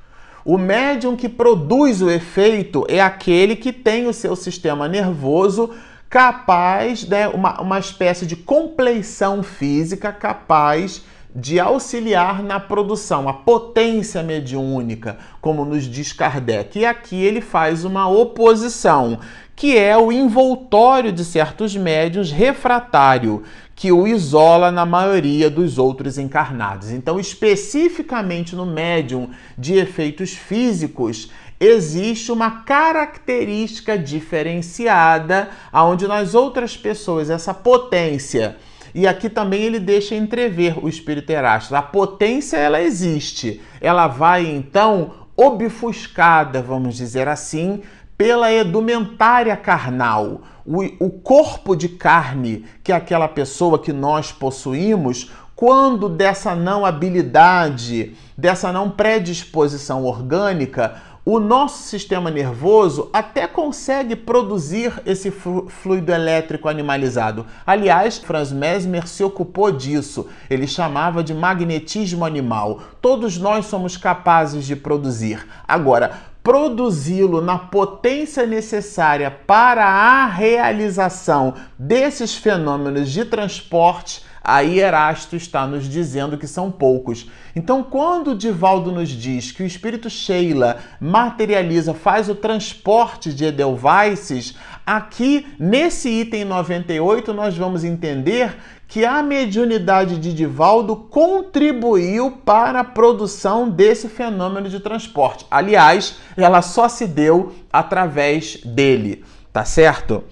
O 0.46 0.60
médium 0.60 1.16
que 1.16 1.28
produz 1.28 2.04
o 2.04 2.10
efeito 2.12 2.86
é 2.88 3.02
aquele 3.02 3.56
que 3.56 3.74
tem 3.74 4.06
o 4.06 4.14
seu 4.14 4.36
sistema 4.36 4.88
nervoso 4.88 5.72
capaz, 6.08 7.04
né, 7.08 7.28
uma, 7.28 7.60
uma 7.60 7.80
espécie 7.80 8.28
de 8.28 8.36
compleição 8.36 9.42
física 9.42 10.12
capaz 10.12 11.04
de 11.36 11.60
auxiliar 11.60 12.44
na 12.44 12.60
produção, 12.60 13.28
a 13.28 13.34
potência 13.34 14.22
mediúnica, 14.22 15.18
como 15.42 15.66
nos 15.66 15.86
diz 15.86 16.14
Kardec. 16.14 16.78
E 16.78 16.86
aqui 16.86 17.20
ele 17.22 17.42
faz 17.42 17.84
uma 17.84 18.08
oposição, 18.08 19.20
que 19.56 19.76
é 19.76 19.98
o 19.98 20.12
envoltório 20.12 21.12
de 21.12 21.26
certos 21.26 21.76
médios 21.76 22.32
refratário, 22.32 23.42
que 23.76 23.92
o 23.92 24.08
isola 24.08 24.72
na 24.72 24.86
maioria 24.86 25.50
dos 25.50 25.78
outros 25.78 26.18
encarnados. 26.18 26.92
Então, 26.92 27.20
especificamente 27.20 28.56
no 28.56 28.66
médium 28.66 29.30
de 29.58 29.76
efeitos 29.76 30.32
físicos, 30.32 31.30
existe 31.60 32.32
uma 32.32 32.64
característica 32.64 33.98
diferenciada 33.98 35.50
onde 35.74 36.08
nas 36.08 36.34
outras 36.34 36.78
pessoas 36.78 37.30
essa 37.30 37.54
potência 37.54 38.56
e 38.96 39.06
aqui 39.06 39.30
também 39.30 39.64
ele 39.64 39.78
deixa 39.78 40.16
entrever 40.16 40.82
o 40.82 40.88
espírito 40.88 41.30
Erasto. 41.30 41.76
A 41.76 41.82
potência 41.82 42.56
ela 42.56 42.82
existe. 42.82 43.62
Ela 43.82 44.08
vai 44.08 44.46
então 44.46 45.12
obfuscada, 45.36 46.62
vamos 46.62 46.96
dizer 46.96 47.28
assim, 47.28 47.84
pela 48.18 48.50
edumentária 48.54 49.58
carnal. 49.58 50.44
O, 50.66 51.06
o 51.06 51.10
corpo 51.10 51.76
de 51.76 51.90
carne 51.90 52.66
que 52.84 52.92
aquela 52.92 53.28
pessoa 53.28 53.78
que 53.78 53.94
nós 53.94 54.32
possuímos, 54.32 55.32
quando 55.56 56.10
dessa 56.10 56.56
não 56.56 56.86
habilidade, 56.86 58.16
dessa 58.38 58.72
não 58.72 58.90
predisposição 58.90 60.04
orgânica, 60.04 61.02
o 61.28 61.40
nosso 61.40 61.82
sistema 61.82 62.30
nervoso 62.30 63.10
até 63.12 63.48
consegue 63.48 64.16
produzir 64.16 65.02
esse 65.08 65.32
fluido 65.32 66.12
elétrico 66.12 66.70
animalizado. 66.70 67.48
Aliás, 67.66 68.20
Franz 68.20 68.52
Mesmer 68.52 69.08
se 69.08 69.24
ocupou 69.24 69.72
disso. 69.72 70.28
Ele 70.48 70.68
chamava 70.68 71.24
de 71.24 71.34
magnetismo 71.34 72.24
animal. 72.24 72.80
Todos 73.02 73.40
nós 73.40 73.66
somos 73.66 73.98
capazes 73.98 74.66
de 74.66 74.76
produzir. 74.76 75.48
Agora, 75.68 76.35
produzi-lo 76.46 77.42
na 77.42 77.58
potência 77.58 78.46
necessária 78.46 79.32
para 79.32 79.84
a 79.84 80.28
realização 80.28 81.56
desses 81.80 82.36
fenômenos 82.36 83.10
de 83.10 83.26
transporte 83.26 84.24
Aí 84.48 84.80
Erasto 84.80 85.36
está 85.36 85.66
nos 85.66 85.90
dizendo 85.90 86.38
que 86.38 86.46
são 86.46 86.70
poucos. 86.70 87.28
Então, 87.56 87.82
quando 87.82 88.36
Divaldo 88.36 88.92
nos 88.92 89.10
diz 89.10 89.52
que 89.52 89.64
o 89.64 89.66
espírito 89.66 90.08
Sheila 90.08 90.78
materializa, 91.02 91.96
faz 91.96 92.30
o 92.30 92.36
transporte 92.36 93.34
de 93.34 93.46
Edelweiss, 93.46 94.54
aqui 94.86 95.48
nesse 95.58 96.10
item 96.10 96.46
98 96.46 97.34
nós 97.34 97.58
vamos 97.58 97.84
entender 97.84 98.56
que 98.88 99.04
a 99.04 99.22
mediunidade 99.24 100.18
de 100.18 100.34
Divaldo 100.34 100.96
contribuiu 100.96 102.32
para 102.32 102.82
a 102.82 102.84
produção 102.84 103.70
desse 103.70 104.08
fenômeno 104.08 104.70
de 104.70 104.80
transporte. 104.80 105.46
Aliás, 105.50 106.18
ela 106.38 106.62
só 106.62 106.88
se 106.88 107.08
deu 107.08 107.54
através 107.72 108.58
dele, 108.64 109.24
tá 109.52 109.66
certo? 109.66 110.24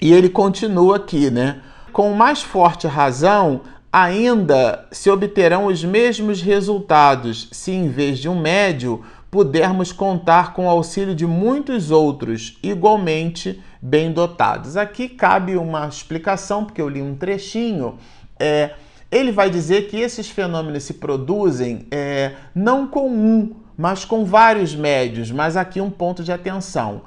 E 0.00 0.12
ele 0.12 0.28
continua 0.28 0.96
aqui, 0.96 1.30
né? 1.30 1.62
com 1.96 2.12
mais 2.12 2.42
forte 2.42 2.86
razão, 2.86 3.62
ainda 3.90 4.86
se 4.92 5.08
obterão 5.08 5.64
os 5.64 5.82
mesmos 5.82 6.42
resultados 6.42 7.48
se, 7.50 7.72
em 7.72 7.88
vez 7.88 8.18
de 8.18 8.28
um 8.28 8.38
médio, 8.38 9.02
pudermos 9.36 9.92
contar 9.92 10.54
com 10.54 10.64
o 10.64 10.70
auxílio 10.70 11.14
de 11.14 11.26
muitos 11.26 11.90
outros 11.90 12.58
igualmente 12.62 13.62
bem 13.82 14.10
dotados. 14.10 14.78
Aqui 14.78 15.10
cabe 15.10 15.58
uma 15.58 15.86
explicação, 15.86 16.64
porque 16.64 16.80
eu 16.80 16.88
li 16.88 17.02
um 17.02 17.14
trechinho. 17.14 17.98
É, 18.40 18.70
ele 19.12 19.30
vai 19.30 19.50
dizer 19.50 19.88
que 19.88 19.98
esses 19.98 20.30
fenômenos 20.30 20.84
se 20.84 20.94
produzem 20.94 21.86
é, 21.90 22.32
não 22.54 22.86
com 22.86 23.10
um, 23.10 23.56
mas 23.76 24.06
com 24.06 24.24
vários 24.24 24.74
médios. 24.74 25.30
Mas 25.30 25.54
aqui 25.54 25.82
um 25.82 25.90
ponto 25.90 26.24
de 26.24 26.32
atenção 26.32 27.02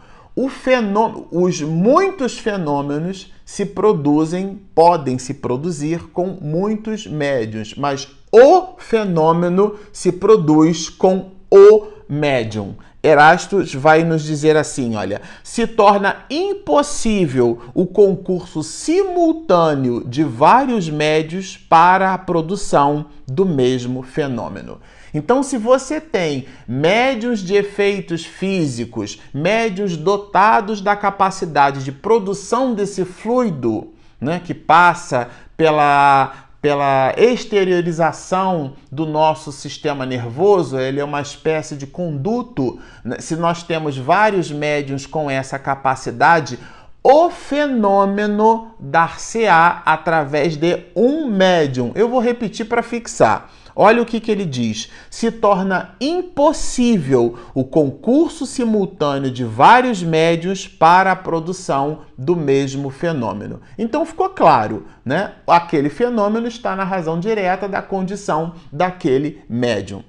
fenômeno, 0.48 1.28
os 1.32 1.60
muitos 1.62 2.38
fenômenos 2.38 3.34
se 3.44 3.66
produzem, 3.66 4.62
podem 4.76 5.18
se 5.18 5.34
produzir 5.34 6.12
com 6.14 6.38
muitos 6.40 7.08
médios, 7.08 7.74
mas 7.76 8.08
o 8.32 8.76
fenômeno 8.78 9.76
se 9.92 10.12
produz 10.12 10.88
com 10.88 11.32
o 11.52 11.99
médium. 12.10 12.76
Erastus 13.02 13.74
vai 13.74 14.04
nos 14.04 14.24
dizer 14.24 14.58
assim: 14.58 14.96
olha, 14.96 15.22
se 15.44 15.68
torna 15.68 16.26
impossível 16.30 17.62
o 17.74 17.86
concurso 17.86 18.64
simultâneo 18.64 20.04
de 20.06 20.24
vários 20.24 20.90
médios 20.90 21.56
para 21.56 22.14
a 22.14 22.18
produção 22.18 23.06
do 23.28 23.46
mesmo 23.46 24.02
fenômeno. 24.02 24.80
Então, 25.14 25.42
se 25.42 25.58
você 25.58 26.00
tem 26.00 26.46
médios 26.68 27.40
de 27.40 27.56
efeitos 27.56 28.26
físicos, 28.26 29.20
médios 29.34 29.98
dotados 29.98 30.82
da 30.82 30.96
capacidade 30.96 31.84
de 31.84 31.92
produção 31.92 32.76
desse 32.76 33.06
fluido, 33.06 33.94
né, 34.22 34.42
que 34.44 34.54
passa 34.54 35.30
pela 35.56 36.49
pela 36.62 37.14
exteriorização 37.18 38.74
do 38.92 39.06
nosso 39.06 39.52
sistema 39.52 40.06
nervoso, 40.06 40.78
ele 40.78 41.00
é 41.00 41.04
uma 41.04 41.22
espécie 41.22 41.76
de 41.76 41.88
conduto. 41.88 42.80
Né? 43.04 43.18
Se 43.20 43.36
nós 43.36 43.64
temos 43.64 43.98
vários 43.98 44.52
médiums 44.52 45.06
com 45.06 45.30
essa 45.30 45.58
capacidade, 45.58 46.60
o 47.02 47.30
fenômeno 47.30 48.76
dar-se-á 48.78 49.82
através 49.86 50.58
de 50.58 50.86
um 50.96 51.28
médium. 51.28 51.92
Eu 51.96 52.10
vou 52.10 52.20
repetir 52.20 52.66
para 52.66 52.84
fixar. 52.84 53.50
Olha 53.76 54.02
o 54.02 54.06
que, 54.06 54.20
que 54.20 54.32
ele 54.32 54.46
diz: 54.46 54.90
se 55.10 55.32
torna 55.32 55.96
impossível 56.00 57.38
o 57.54 57.64
concurso 57.64 58.46
simultâneo 58.46 59.32
de 59.32 59.44
vários 59.44 60.04
médios 60.04 60.68
para 60.68 61.12
a 61.12 61.16
produção 61.16 62.02
do 62.18 62.36
mesmo 62.36 62.90
fenômeno. 62.90 63.62
Então 63.78 64.06
ficou 64.06 64.30
claro, 64.30 64.86
né? 65.04 65.34
Aquele 65.48 65.90
fenômeno 65.90 66.48
está 66.48 66.76
na 66.76 66.84
razão 66.84 67.20
direta 67.20 67.68
da 67.68 67.82
condição 67.82 68.54
daquele 68.72 69.42
médium. 69.50 70.04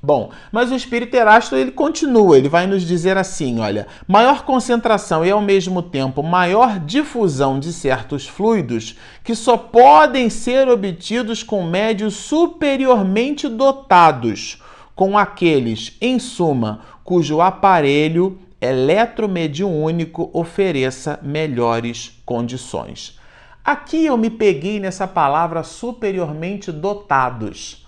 Bom, 0.00 0.30
mas 0.52 0.70
o 0.70 0.76
espírito 0.76 1.16
Erasto 1.16 1.56
ele 1.56 1.72
continua, 1.72 2.38
ele 2.38 2.48
vai 2.48 2.68
nos 2.68 2.82
dizer 2.84 3.16
assim, 3.16 3.58
olha, 3.58 3.88
maior 4.06 4.44
concentração 4.44 5.26
e 5.26 5.30
ao 5.30 5.40
mesmo 5.40 5.82
tempo 5.82 6.22
maior 6.22 6.78
difusão 6.78 7.58
de 7.58 7.72
certos 7.72 8.24
fluidos 8.28 8.96
que 9.24 9.34
só 9.34 9.56
podem 9.56 10.30
ser 10.30 10.68
obtidos 10.68 11.42
com 11.42 11.64
médios 11.64 12.14
superiormente 12.14 13.48
dotados, 13.48 14.62
com 14.94 15.18
aqueles, 15.18 15.96
em 16.00 16.20
suma, 16.20 16.80
cujo 17.02 17.40
aparelho 17.40 18.38
eletromediúnico 18.60 20.30
ofereça 20.32 21.18
melhores 21.24 22.22
condições. 22.24 23.18
Aqui 23.64 24.06
eu 24.06 24.16
me 24.16 24.30
peguei 24.30 24.78
nessa 24.78 25.08
palavra 25.08 25.64
superiormente 25.64 26.70
dotados 26.70 27.87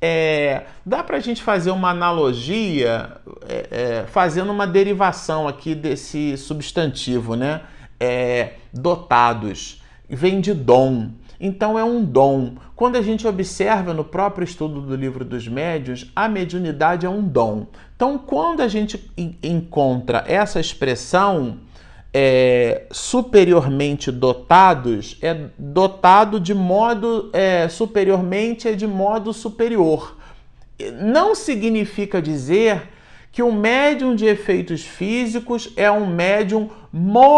é, 0.00 0.64
dá 0.84 1.02
para 1.02 1.16
a 1.16 1.20
gente 1.20 1.42
fazer 1.42 1.70
uma 1.70 1.90
analogia 1.90 3.16
é, 3.48 3.66
é, 3.70 4.04
fazendo 4.06 4.52
uma 4.52 4.66
derivação 4.66 5.48
aqui 5.48 5.74
desse 5.74 6.36
substantivo, 6.36 7.34
né? 7.34 7.62
É, 7.98 8.54
dotados. 8.72 9.82
Vem 10.08 10.40
de 10.40 10.52
dom. 10.52 11.10
Então 11.40 11.78
é 11.78 11.84
um 11.84 12.04
dom. 12.04 12.54
Quando 12.74 12.96
a 12.96 13.02
gente 13.02 13.26
observa 13.26 13.92
no 13.92 14.04
próprio 14.04 14.44
estudo 14.44 14.80
do 14.80 14.94
livro 14.94 15.24
dos 15.24 15.48
médios, 15.48 16.10
a 16.14 16.28
mediunidade 16.28 17.06
é 17.06 17.08
um 17.08 17.26
dom. 17.26 17.66
Então, 17.94 18.18
quando 18.18 18.60
a 18.60 18.68
gente 18.68 19.10
encontra 19.42 20.22
essa 20.26 20.60
expressão, 20.60 21.58
é, 22.18 22.86
superiormente 22.90 24.10
dotados 24.10 25.18
é 25.20 25.36
dotado 25.58 26.40
de 26.40 26.54
modo 26.54 27.28
é, 27.30 27.68
superiormente 27.68 28.66
é 28.66 28.72
de 28.72 28.86
modo 28.86 29.34
superior. 29.34 30.16
Não 31.02 31.34
significa 31.34 32.22
dizer 32.22 32.88
que 33.30 33.42
o 33.42 33.52
médium 33.52 34.14
de 34.14 34.24
efeitos 34.24 34.80
físicos 34.80 35.70
é 35.76 35.90
um 35.90 36.06
médium 36.06 36.70
moralmente 36.90 37.34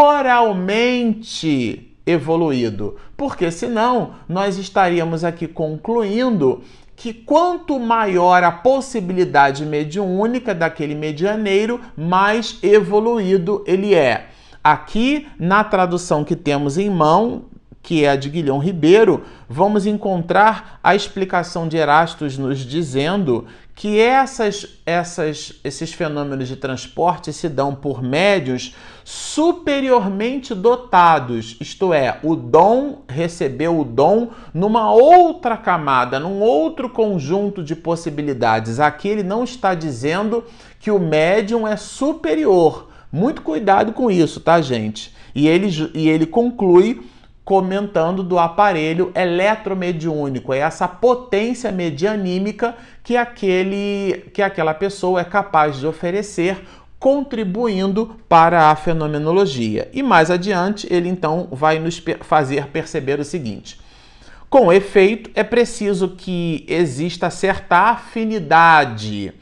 evoluído, 2.07 2.95
porque 3.17 3.51
senão 3.51 4.15
nós 4.29 4.59
estaríamos 4.59 5.25
aqui 5.25 5.49
concluindo 5.49 6.63
que 6.95 7.13
quanto 7.13 7.81
maior 7.81 8.45
a 8.45 8.53
possibilidade 8.53 9.67
mediúnica 9.67 10.55
daquele 10.55 10.95
medianeiro, 10.95 11.81
mais 11.97 12.61
evoluído 12.63 13.65
ele 13.67 13.93
é. 13.93 14.38
Aqui, 14.63 15.27
na 15.39 15.63
tradução 15.65 16.25
que 16.25 16.37
temos 16.37 16.79
em 16.79 16.91
mão, 16.91 17.45
que 17.83 18.05
é 18.05 18.11
a 18.11 18.17
de 18.17 18.29
Guilhão 18.29 18.59
Ribeiro, 18.59 19.25
vamos 19.49 19.87
encontrar 19.87 20.79
a 20.85 20.95
explicação 20.95 21.67
de 21.67 21.77
Erastus 21.77 22.37
nos 22.37 22.59
dizendo 22.59 23.47
que 23.75 23.99
essas, 23.99 24.67
essas, 24.85 25.55
esses 25.63 25.93
fenômenos 25.93 26.49
de 26.49 26.57
transporte 26.57 27.33
se 27.33 27.49
dão 27.49 27.75
por 27.75 28.03
médios 28.03 28.75
superiormente 29.05 30.55
dotados, 30.55 31.57
isto 31.61 31.95
é, 31.95 32.19
o 32.25 32.35
dom 32.35 33.05
recebeu 33.09 33.79
o 33.79 33.85
dom 33.85 34.31
numa 34.53 34.93
outra 34.93 35.57
camada, 35.57 36.19
num 36.19 36.41
outro 36.41 36.91
conjunto 36.91 37.63
de 37.63 37.77
possibilidades. 37.77 38.81
Aqui 38.81 39.09
ele 39.09 39.23
não 39.23 39.45
está 39.45 39.75
dizendo 39.75 40.45
que 40.81 40.91
o 40.91 40.99
médium 40.99 41.67
é 41.67 41.77
superior, 41.77 42.89
muito 43.11 43.43
cuidado 43.43 43.93
com 43.93 44.11
isso, 44.11 44.41
tá, 44.41 44.61
gente? 44.61 45.15
E 45.35 45.47
ele, 45.49 45.69
e 45.95 46.09
ele 46.09 46.27
conclui 46.27 47.03
comentando 47.45 48.23
do 48.23 48.39
aparelho 48.39 49.11
eletromediúnico, 49.15 50.53
é 50.53 50.59
essa 50.59 50.87
potência 50.87 51.73
medianímica 51.73 52.77
que 53.03 53.17
aquele 53.17 54.29
que 54.35 54.43
aquela 54.43 54.75
pessoa 54.75 55.23
é 55.23 55.25
capaz 55.25 55.79
de 55.79 55.87
oferecer, 55.87 56.63
contribuindo 56.99 58.17
para 58.29 58.71
a 58.71 58.77
fenomenologia. 58.77 59.89
E 59.95 60.03
mais 60.03 60.31
adiante, 60.31 60.87
ele 60.91 61.09
então 61.09 61.49
vai 61.51 61.79
nos 61.79 62.03
fazer 62.21 62.67
perceber 62.67 63.19
o 63.19 63.25
seguinte: 63.25 63.81
com 64.51 64.71
efeito, 64.71 65.31
é 65.35 65.43
preciso 65.43 66.09
que 66.11 66.67
exista 66.69 67.31
certa 67.31 67.91
afinidade 67.91 69.33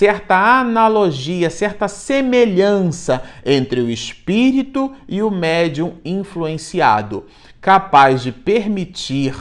certa 0.00 0.60
analogia, 0.60 1.50
certa 1.50 1.86
semelhança 1.86 3.22
entre 3.44 3.82
o 3.82 3.90
espírito 3.90 4.94
e 5.06 5.22
o 5.22 5.30
médium 5.30 5.98
influenciado, 6.02 7.26
capaz 7.60 8.22
de 8.22 8.32
permitir 8.32 9.36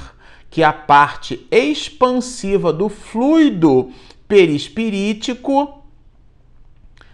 que 0.49 0.61
a 0.61 0.73
parte 0.73 1.47
expansiva 1.49 2.73
do 2.73 2.89
fluido 2.89 3.89
perispirítico 4.27 5.81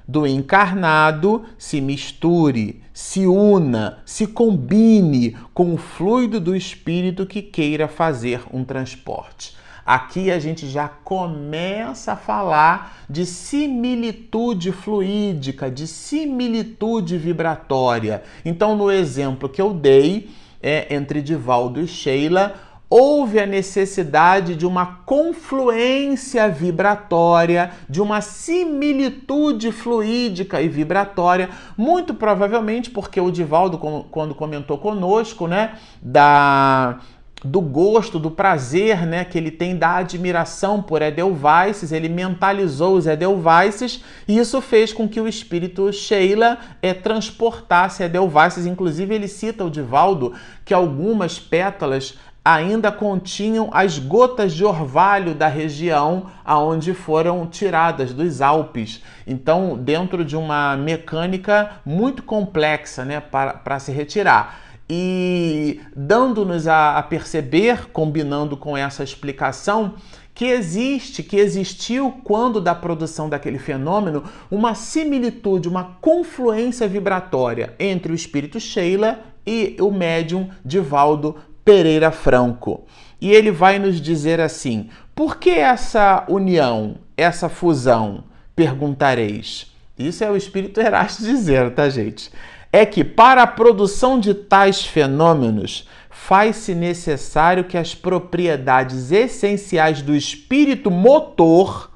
do 0.08 0.26
encarnado 0.26 1.46
se 1.56 1.80
misture, 1.80 2.82
se 2.92 3.28
una, 3.28 4.00
se 4.08 4.26
combine 4.26 5.38
com 5.54 5.76
o 5.76 5.78
fluido 5.78 6.40
do 6.40 6.56
espírito 6.56 7.28
que 7.28 7.44
queira 7.44 7.88
fazer 7.88 8.42
um 8.52 8.64
transporte. 8.64 9.55
Aqui 9.86 10.32
a 10.32 10.40
gente 10.40 10.68
já 10.68 10.88
começa 10.88 12.14
a 12.14 12.16
falar 12.16 13.06
de 13.08 13.24
similitude 13.24 14.72
fluídica, 14.72 15.70
de 15.70 15.86
similitude 15.86 17.20
vibratória. 17.20 18.24
Então, 18.44 18.76
no 18.76 18.92
exemplo 18.92 19.48
que 19.48 19.62
eu 19.62 19.74
dei 19.74 20.32
é, 20.60 20.92
entre 20.96 21.22
Divaldo 21.22 21.80
e 21.80 21.88
Sheila, 21.88 22.56
houve 22.90 23.40
a 23.40 23.46
necessidade 23.46 24.56
de 24.56 24.66
uma 24.66 24.86
confluência 25.06 26.48
vibratória, 26.50 27.72
de 27.90 28.02
uma 28.02 28.22
similitude 28.22 29.72
fluídica 29.72 30.62
e 30.62 30.68
vibratória, 30.68 31.50
muito 31.78 32.14
provavelmente 32.14 32.90
porque 32.90 33.20
o 33.20 33.32
Divaldo, 33.32 33.78
quando 33.78 34.34
comentou 34.34 34.78
conosco, 34.78 35.48
né, 35.48 35.76
da 36.02 37.00
do 37.46 37.62
gosto, 37.62 38.18
do 38.18 38.32
prazer 38.32 39.06
né, 39.06 39.24
que 39.24 39.38
ele 39.38 39.52
tem 39.52 39.78
da 39.78 39.98
admiração 39.98 40.82
por 40.82 41.02
Edelweiss, 41.02 41.92
ele 41.92 42.10
mentalizou 42.10 42.96
os 42.96 43.06
Edelweisses 43.06 44.04
e 44.28 44.38
isso 44.38 44.60
fez 44.62 44.92
com 44.92 45.08
que 45.08 45.22
o 45.22 45.28
espírito 45.28 45.94
Sheila 45.94 46.58
é, 46.82 46.94
transportasse 46.94 48.04
Edelweiss. 48.04 48.66
Inclusive, 48.66 49.14
ele 49.14 49.28
cita 49.28 49.64
o 49.64 49.70
Divaldo 49.70 50.34
que 50.66 50.74
algumas 50.74 51.40
pétalas 51.40 52.18
ainda 52.44 52.92
continham 52.92 53.70
as 53.72 53.98
gotas 53.98 54.54
de 54.54 54.64
orvalho 54.64 55.34
da 55.34 55.48
região 55.48 56.28
aonde 56.44 56.94
foram 56.94 57.48
tiradas 57.48 58.14
dos 58.14 58.42
Alpes. 58.42 59.02
Então, 59.26 59.76
dentro 59.76 60.24
de 60.24 60.36
uma 60.36 60.78
mecânica 60.78 61.72
muito 61.84 62.22
complexa 62.22 63.04
né, 63.04 63.20
para, 63.20 63.54
para 63.54 63.80
se 63.80 63.92
retirar 63.92 64.66
e 64.90 65.82
dando-nos 65.96 66.68
a, 66.68 66.98
a 66.98 67.04
perceber, 67.04 67.88
combinando 67.92 68.56
com 68.56 68.78
essa 68.78 69.04
explicação, 69.04 69.96
que 70.34 70.46
existe, 70.46 71.24
que 71.24 71.38
existiu 71.38 72.20
quando 72.24 72.60
da 72.60 72.76
produção 72.76 73.30
daquele 73.30 73.58
fenômeno, 73.58 74.24
uma 74.52 74.76
similitude, 74.76 75.70
uma 75.70 75.98
confluência 76.02 76.88
vibratória 76.88 77.74
entre 77.80 78.12
o 78.12 78.16
espírito 78.16 78.60
Sheila 78.60 79.20
e 79.48 79.78
o 79.80 79.90
médium 79.92 80.50
Divaldo 80.64 81.38
Pereira 81.64 82.12
Franco. 82.12 82.86
E 83.22 83.32
ele 83.32 83.50
vai 83.50 83.80
nos 83.80 84.02
dizer 84.02 84.42
assim: 84.42 84.90
por 85.16 85.38
que 85.38 85.52
essa 85.52 86.26
união, 86.28 86.98
essa 87.16 87.48
fusão? 87.48 88.26
perguntareis. 88.56 89.72
Isso 90.00 90.24
é 90.24 90.32
o 90.32 90.38
Espírito 90.38 90.80
Erasto 90.80 91.22
dizendo, 91.26 91.72
tá, 91.72 91.90
gente? 91.90 92.32
É 92.72 92.86
que 92.86 93.04
para 93.04 93.44
a 93.44 93.48
produção 93.48 94.20
de 94.20 94.34
tais 94.34 94.86
fenômenos 94.86 95.88
faz-se 96.10 96.74
necessário 96.74 97.66
que 97.66 97.78
as 97.78 97.94
propriedades 97.94 99.12
essenciais 99.12 100.02
do 100.02 100.16
espírito 100.16 100.90
motor 100.90 101.92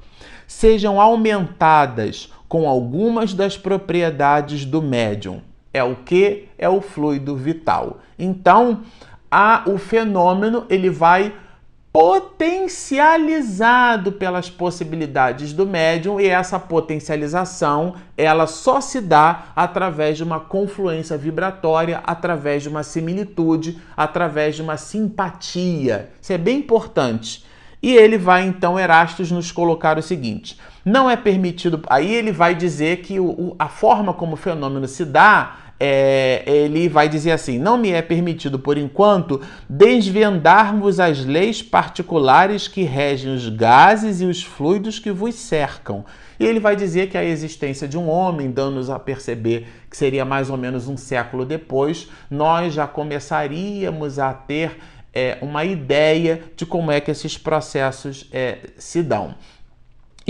sejam 0.46 1.00
aumentadas 1.00 2.32
com 2.48 2.68
algumas 2.68 3.32
das 3.32 3.56
propriedades 3.56 4.64
do 4.64 4.82
médium. 4.82 5.40
É 5.72 5.82
o 5.84 5.96
que? 5.96 6.48
É 6.58 6.68
o 6.68 6.80
fluido 6.80 7.36
vital. 7.36 7.98
Então, 8.18 8.82
a, 9.30 9.62
o 9.66 9.78
fenômeno 9.78 10.66
ele 10.68 10.90
vai 10.90 11.32
potencializado 11.92 14.12
pelas 14.12 14.48
possibilidades 14.48 15.52
do 15.52 15.66
médium 15.66 16.20
e 16.20 16.28
essa 16.28 16.56
potencialização 16.58 17.94
ela 18.16 18.46
só 18.46 18.80
se 18.80 19.00
dá 19.00 19.46
através 19.56 20.16
de 20.16 20.22
uma 20.22 20.38
confluência 20.38 21.18
vibratória, 21.18 22.00
através 22.04 22.62
de 22.62 22.68
uma 22.68 22.84
similitude, 22.84 23.82
através 23.96 24.54
de 24.54 24.62
uma 24.62 24.76
simpatia. 24.76 26.10
Isso 26.22 26.32
é 26.32 26.38
bem 26.38 26.58
importante. 26.58 27.44
E 27.82 27.96
ele 27.96 28.18
vai 28.18 28.46
então 28.46 28.78
Erastos 28.78 29.32
nos 29.32 29.50
colocar 29.50 29.98
o 29.98 30.02
seguinte: 30.02 30.60
não 30.84 31.10
é 31.10 31.16
permitido. 31.16 31.82
Aí 31.88 32.14
ele 32.14 32.30
vai 32.30 32.54
dizer 32.54 32.98
que 32.98 33.18
o, 33.18 33.56
a 33.58 33.68
forma 33.68 34.12
como 34.12 34.34
o 34.34 34.36
fenômeno 34.36 34.86
se 34.86 35.04
dá 35.04 35.56
é, 35.82 36.42
ele 36.46 36.90
vai 36.90 37.08
dizer 37.08 37.30
assim: 37.30 37.58
não 37.58 37.78
me 37.78 37.90
é 37.90 38.02
permitido, 38.02 38.58
por 38.58 38.76
enquanto, 38.76 39.40
desvendarmos 39.66 41.00
as 41.00 41.24
leis 41.24 41.62
particulares 41.62 42.68
que 42.68 42.82
regem 42.82 43.34
os 43.34 43.48
gases 43.48 44.20
e 44.20 44.26
os 44.26 44.42
fluidos 44.42 44.98
que 44.98 45.10
vos 45.10 45.34
cercam. 45.34 46.04
E 46.38 46.44
ele 46.44 46.60
vai 46.60 46.76
dizer 46.76 47.08
que 47.08 47.16
a 47.16 47.24
existência 47.24 47.88
de 47.88 47.96
um 47.96 48.08
homem, 48.08 48.50
dando-nos 48.50 48.90
a 48.90 48.98
perceber 48.98 49.66
que 49.88 49.96
seria 49.96 50.24
mais 50.24 50.50
ou 50.50 50.56
menos 50.56 50.86
um 50.86 50.96
século 50.96 51.46
depois, 51.46 52.08
nós 52.30 52.74
já 52.74 52.86
começaríamos 52.86 54.18
a 54.18 54.32
ter 54.34 54.78
é, 55.12 55.38
uma 55.40 55.64
ideia 55.64 56.42
de 56.56 56.64
como 56.64 56.90
é 56.90 57.00
que 57.00 57.10
esses 57.10 57.36
processos 57.36 58.28
é, 58.32 58.58
se 58.78 59.02
dão. 59.02 59.34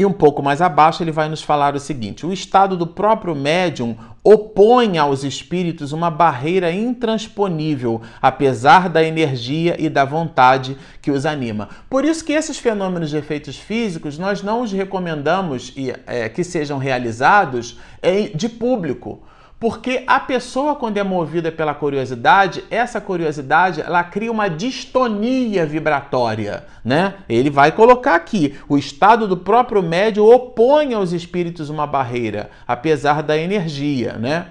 E 0.01 0.07
um 0.07 0.15
pouco 0.15 0.43
mais 0.43 0.63
abaixo 0.63 1.03
ele 1.03 1.13
vai 1.13 1.29
nos 1.29 1.43
falar 1.43 1.75
o 1.75 1.79
seguinte: 1.79 2.25
o 2.25 2.33
estado 2.33 2.75
do 2.75 2.87
próprio 2.87 3.35
médium 3.35 3.95
opõe 4.25 4.97
aos 4.97 5.25
espíritos 5.25 5.93
uma 5.93 6.11
barreira 6.11 6.73
intransponível, 6.73 8.01
apesar 8.23 8.89
da 8.89 9.05
energia 9.05 9.77
e 9.79 9.91
da 9.91 10.03
vontade 10.07 10.75
que 11.03 11.11
os 11.11 11.27
anima. 11.27 11.69
Por 11.91 12.07
isso 12.07 12.25
que 12.25 12.33
esses 12.33 12.59
fenômenos 12.59 13.11
de 13.11 13.19
efeitos 13.19 13.59
físicos 13.59 14.17
nós 14.17 14.43
não 14.43 14.63
os 14.63 14.73
recomendamos 14.73 15.75
é, 16.07 16.31
que 16.31 16.43
sejam 16.45 16.79
realizados 16.79 17.79
de 18.35 18.49
público 18.49 19.21
porque 19.61 20.05
a 20.07 20.19
pessoa, 20.19 20.75
quando 20.75 20.97
é 20.97 21.05
movida 21.05 21.53
pela 21.53 21.75
curiosidade, 21.75 22.65
essa 22.71 22.99
curiosidade 22.99 23.83
ela 23.83 24.03
cria 24.03 24.33
uma 24.33 24.49
distonia 24.49 25.67
vibratória, 25.67 26.65
né? 26.83 27.17
Ele 27.29 27.51
vai 27.51 27.71
colocar 27.71 28.15
aqui: 28.15 28.59
o 28.67 28.79
estado 28.79 29.29
do 29.29 29.37
próprio 29.37 29.83
médio 29.83 30.25
opõe 30.25 30.95
aos 30.95 31.13
espíritos 31.13 31.69
uma 31.69 31.87
barreira, 31.87 32.51
apesar 32.67 33.23
da 33.23 33.37
energia, 33.37 34.15
né? 34.15 34.47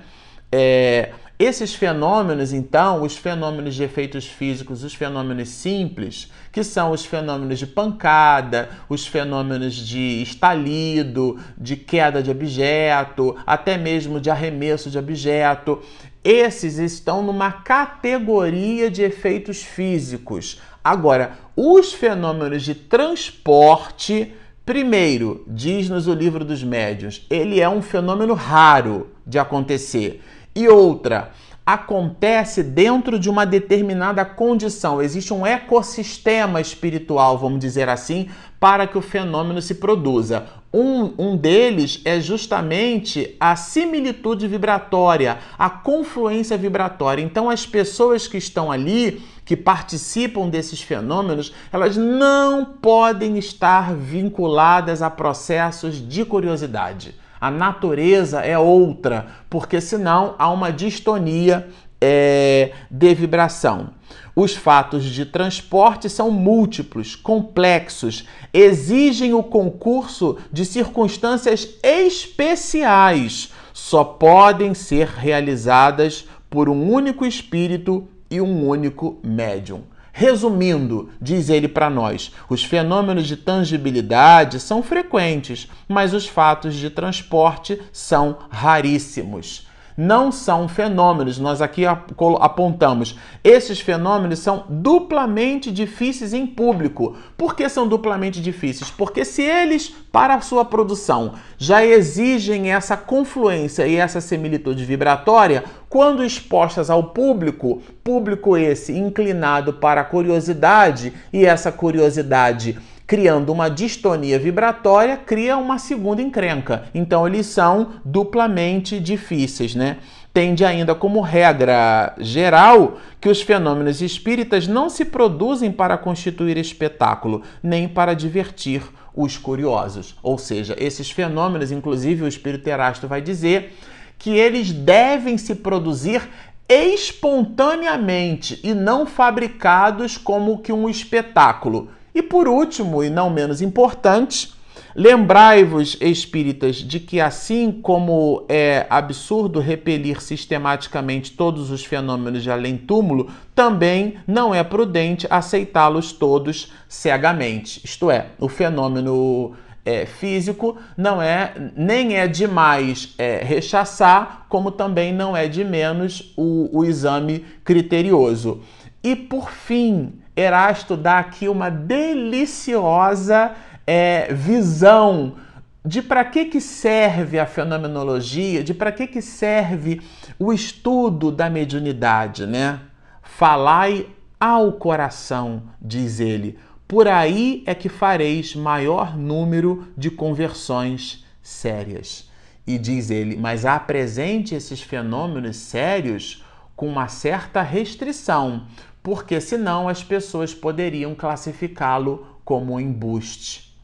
É, 0.51 1.09
esses 1.39 1.73
fenômenos, 1.73 2.53
então, 2.53 3.01
os 3.01 3.17
fenômenos 3.17 3.73
de 3.73 3.81
efeitos 3.81 4.27
físicos, 4.27 4.83
os 4.83 4.93
fenômenos 4.93 5.49
simples, 5.49 6.31
que 6.51 6.63
são 6.63 6.91
os 6.91 7.05
fenômenos 7.05 7.59
de 7.59 7.67
pancada, 7.67 8.69
os 8.87 9.05
fenômenos 9.05 9.75
de 9.75 10.21
estalido, 10.21 11.39
de 11.57 11.75
queda 11.75 12.23
de 12.23 12.31
objeto, 12.31 13.35
até 13.45 13.77
mesmo 13.77 14.19
de 14.19 14.29
arremesso 14.29 14.89
de 14.89 14.97
objeto, 14.97 15.81
esses 16.23 16.77
estão 16.77 17.23
numa 17.23 17.51
categoria 17.51 18.91
de 18.91 19.03
efeitos 19.03 19.63
físicos. 19.63 20.59
Agora, 20.83 21.33
os 21.55 21.93
fenômenos 21.93 22.63
de 22.63 22.75
transporte, 22.75 24.33
primeiro, 24.65 25.43
diz-nos 25.47 26.07
o 26.07 26.13
livro 26.13 26.43
dos 26.43 26.63
médios, 26.63 27.25
ele 27.29 27.59
é 27.59 27.69
um 27.69 27.81
fenômeno 27.81 28.33
raro 28.33 29.11
de 29.25 29.39
acontecer. 29.39 30.21
E 30.55 30.67
outra, 30.67 31.31
acontece 31.73 32.63
dentro 32.63 33.19
de 33.19 33.29
uma 33.29 33.45
determinada 33.45 34.25
condição. 34.25 34.99
Existe 34.99 35.31
um 35.31 35.45
ecossistema 35.45 36.59
espiritual, 36.59 37.37
vamos 37.37 37.59
dizer 37.59 37.87
assim, 37.87 38.27
para 38.59 38.87
que 38.87 38.97
o 38.97 39.01
fenômeno 39.01 39.61
se 39.61 39.75
produza. 39.75 40.47
Um, 40.73 41.13
um 41.17 41.37
deles 41.37 42.01
é 42.05 42.19
justamente 42.19 43.35
a 43.39 43.55
similitude 43.55 44.47
vibratória, 44.47 45.37
a 45.59 45.69
confluência 45.69 46.57
vibratória. 46.57 47.21
Então, 47.21 47.51
as 47.51 47.67
pessoas 47.67 48.27
que 48.27 48.37
estão 48.37 48.71
ali, 48.71 49.21
que 49.45 49.55
participam 49.55 50.49
desses 50.49 50.81
fenômenos, 50.81 51.53
elas 51.71 51.95
não 51.95 52.65
podem 52.65 53.37
estar 53.37 53.93
vinculadas 53.93 55.03
a 55.03 55.09
processos 55.09 55.95
de 56.07 56.25
curiosidade. 56.25 57.13
A 57.39 57.49
natureza 57.49 58.41
é 58.41 58.57
outra, 58.57 59.27
porque 59.49 59.79
senão 59.79 60.35
há 60.37 60.49
uma 60.51 60.71
distonia 60.71 61.69
é, 62.01 62.71
de 62.89 63.13
vibração. 63.13 63.91
Os 64.35 64.55
fatos 64.55 65.03
de 65.03 65.25
transporte 65.25 66.09
são 66.09 66.31
múltiplos, 66.31 67.15
complexos, 67.15 68.25
exigem 68.53 69.33
o 69.33 69.43
concurso 69.43 70.37
de 70.51 70.65
circunstâncias 70.65 71.67
especiais, 71.83 73.51
só 73.73 74.03
podem 74.03 74.73
ser 74.73 75.07
realizadas 75.07 76.27
por 76.49 76.69
um 76.69 76.91
único 76.91 77.25
espírito 77.25 78.07
e 78.29 78.39
um 78.39 78.67
único 78.67 79.19
médium. 79.23 79.83
Resumindo, 80.11 81.09
diz 81.21 81.49
ele 81.49 81.67
para 81.67 81.89
nós, 81.89 82.31
os 82.49 82.63
fenômenos 82.63 83.27
de 83.27 83.37
tangibilidade 83.37 84.59
são 84.59 84.83
frequentes, 84.83 85.67
mas 85.87 86.13
os 86.13 86.27
fatos 86.27 86.75
de 86.75 86.89
transporte 86.89 87.81
são 87.91 88.39
raríssimos 88.49 89.68
não 89.99 90.31
são 90.31 90.69
fenômenos. 90.69 91.37
Nós 91.37 91.61
aqui 91.61 91.83
apontamos. 91.85 93.19
Esses 93.43 93.81
fenômenos 93.81 94.39
são 94.39 94.63
duplamente 94.69 95.69
difíceis 95.69 96.33
em 96.33 96.47
público. 96.47 97.17
Por 97.37 97.53
que 97.53 97.67
são 97.67 97.85
duplamente 97.85 98.41
difíceis? 98.41 98.89
Porque 98.89 99.25
se 99.25 99.41
eles, 99.41 99.93
para 100.09 100.35
a 100.35 100.41
sua 100.41 100.63
produção, 100.63 101.33
já 101.57 101.85
exigem 101.85 102.71
essa 102.71 102.95
confluência 102.95 103.85
e 103.85 103.97
essa 103.97 104.21
similitude 104.21 104.85
vibratória, 104.85 105.65
quando 105.89 106.23
expostas 106.23 106.89
ao 106.89 107.03
público, 107.03 107.81
público 108.01 108.55
esse 108.55 108.97
inclinado 108.97 109.73
para 109.73 109.99
a 109.99 110.05
curiosidade 110.05 111.11
e 111.33 111.45
essa 111.45 111.73
curiosidade 111.73 112.79
criando 113.09 113.51
uma 113.51 113.69
distonia 113.69 114.37
vibratória, 114.37 115.17
cria 115.17 115.57
uma 115.57 115.79
segunda 115.79 116.21
encrenca. 116.21 116.83
Então 116.93 117.25
eles 117.25 117.47
são 117.47 117.93
duplamente 118.05 118.99
difíceis, 118.99 119.73
né? 119.73 119.97
Tende 120.31 120.63
ainda 120.63 120.93
como 120.93 121.19
regra 121.19 122.13
geral 122.19 122.99
que 123.19 123.27
os 123.27 123.41
fenômenos 123.41 123.99
espíritas 124.03 124.67
não 124.67 124.91
se 124.91 125.03
produzem 125.05 125.71
para 125.71 125.97
constituir 125.97 126.55
espetáculo, 126.55 127.41
nem 127.63 127.87
para 127.87 128.13
divertir 128.13 128.83
os 129.15 129.39
curiosos. 129.39 130.15
Ou 130.21 130.37
seja, 130.37 130.75
esses 130.77 131.09
fenômenos, 131.09 131.71
inclusive 131.71 132.23
o 132.23 132.27
espírito 132.27 132.67
Erasto 132.67 133.07
vai 133.07 133.23
dizer, 133.23 133.75
que 134.19 134.37
eles 134.37 134.71
devem 134.71 135.35
se 135.35 135.55
produzir 135.55 136.29
espontaneamente 136.69 138.59
e 138.63 138.75
não 138.75 139.07
fabricados 139.07 140.15
como 140.15 140.59
que 140.59 140.71
um 140.71 140.87
espetáculo. 140.87 141.89
E 142.19 142.21
por 142.21 142.49
último, 142.49 143.01
e 143.01 143.09
não 143.09 143.29
menos 143.29 143.61
importante, 143.61 144.53
lembrai-vos, 144.93 145.95
espíritas, 146.01 146.75
de 146.75 146.99
que 146.99 147.21
assim 147.21 147.71
como 147.71 148.45
é 148.49 148.85
absurdo 148.89 149.61
repelir 149.61 150.21
sistematicamente 150.21 151.31
todos 151.31 151.71
os 151.71 151.85
fenômenos 151.85 152.43
de 152.43 152.51
além-túmulo, 152.51 153.31
também 153.55 154.15
não 154.27 154.53
é 154.53 154.61
prudente 154.65 155.27
aceitá-los 155.29 156.11
todos 156.11 156.73
cegamente. 156.89 157.79
Isto 157.85 158.11
é, 158.11 158.25
o 158.37 158.49
fenômeno 158.49 159.55
é, 159.85 160.05
físico 160.05 160.77
não 160.97 161.21
é 161.21 161.53
nem 161.73 162.17
é 162.17 162.27
demais 162.27 163.13
é, 163.17 163.41
rechaçar, 163.45 164.45
como 164.49 164.71
também 164.71 165.13
não 165.13 165.37
é 165.37 165.47
de 165.47 165.63
menos 165.63 166.33
o, 166.35 166.79
o 166.79 166.83
exame 166.83 167.45
criterioso. 167.63 168.61
E 169.03 169.15
por 169.15 169.49
fim, 169.51 170.21
Erasto 170.35 170.97
dá 170.97 171.19
aqui 171.19 171.47
uma 171.47 171.69
deliciosa 171.69 173.53
é, 173.85 174.33
visão 174.33 175.35
de 175.83 176.01
para 176.01 176.23
que, 176.25 176.45
que 176.45 176.59
serve 176.59 177.39
a 177.39 177.45
fenomenologia, 177.45 178.63
de 178.63 178.73
para 178.73 178.91
que, 178.91 179.07
que 179.07 179.21
serve 179.21 180.01
o 180.37 180.51
estudo 180.51 181.31
da 181.31 181.49
mediunidade, 181.49 182.45
né? 182.45 182.81
Falai 183.21 184.07
ao 184.39 184.73
coração, 184.73 185.63
diz 185.81 186.19
ele, 186.19 186.59
por 186.87 187.07
aí 187.07 187.63
é 187.65 187.73
que 187.73 187.87
fareis 187.87 188.55
maior 188.55 189.17
número 189.17 189.87
de 189.97 190.09
conversões 190.09 191.25
sérias. 191.41 192.29
E 192.65 192.77
diz 192.77 193.09
ele, 193.09 193.35
mas 193.35 193.65
apresente 193.65 194.53
esses 194.53 194.81
fenômenos 194.81 195.57
sérios 195.57 196.43
com 196.75 196.87
uma 196.87 197.07
certa 197.07 197.61
restrição, 197.61 198.63
porque 199.09 199.41
senão 199.41 199.89
as 199.89 200.03
pessoas 200.03 200.53
poderiam 200.53 201.15
classificá-lo 201.15 202.27
como 202.45 202.79
embuste. 202.79 203.75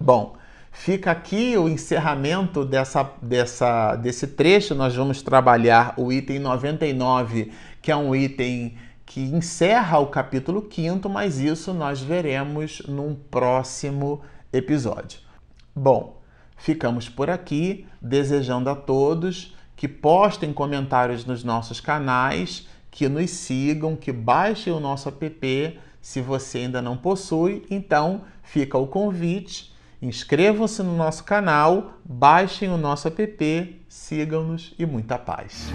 Bom, 0.00 0.34
fica 0.72 1.12
aqui 1.12 1.56
o 1.56 1.68
encerramento 1.68 2.64
dessa, 2.64 3.08
dessa, 3.22 3.94
desse 3.94 4.26
trecho. 4.26 4.74
Nós 4.74 4.96
vamos 4.96 5.22
trabalhar 5.22 5.94
o 5.96 6.12
item 6.12 6.40
99, 6.40 7.52
que 7.80 7.92
é 7.92 7.96
um 7.96 8.16
item 8.16 8.76
que 9.04 9.20
encerra 9.20 10.00
o 10.00 10.08
capítulo 10.08 10.68
5, 10.68 11.08
mas 11.08 11.38
isso 11.38 11.72
nós 11.72 12.00
veremos 12.00 12.82
num 12.88 13.14
próximo 13.14 14.22
episódio. 14.52 15.20
Bom, 15.72 16.20
ficamos 16.56 17.08
por 17.08 17.30
aqui, 17.30 17.86
desejando 18.02 18.70
a 18.70 18.74
todos 18.74 19.54
que 19.76 19.86
postem 19.86 20.52
comentários 20.52 21.24
nos 21.24 21.44
nossos 21.44 21.80
canais, 21.80 22.66
que 22.96 23.10
nos 23.10 23.30
sigam, 23.30 23.94
que 23.94 24.10
baixem 24.10 24.72
o 24.72 24.80
nosso 24.80 25.10
app. 25.10 25.78
Se 26.00 26.22
você 26.22 26.60
ainda 26.60 26.80
não 26.80 26.96
possui, 26.96 27.66
então 27.70 28.22
fica 28.42 28.78
o 28.78 28.86
convite. 28.86 29.70
Inscrevam-se 30.00 30.82
no 30.82 30.96
nosso 30.96 31.22
canal, 31.22 31.92
baixem 32.02 32.70
o 32.70 32.78
nosso 32.78 33.08
app, 33.08 33.84
sigam-nos 33.86 34.72
e 34.78 34.86
muita 34.86 35.18
paz. 35.18 35.68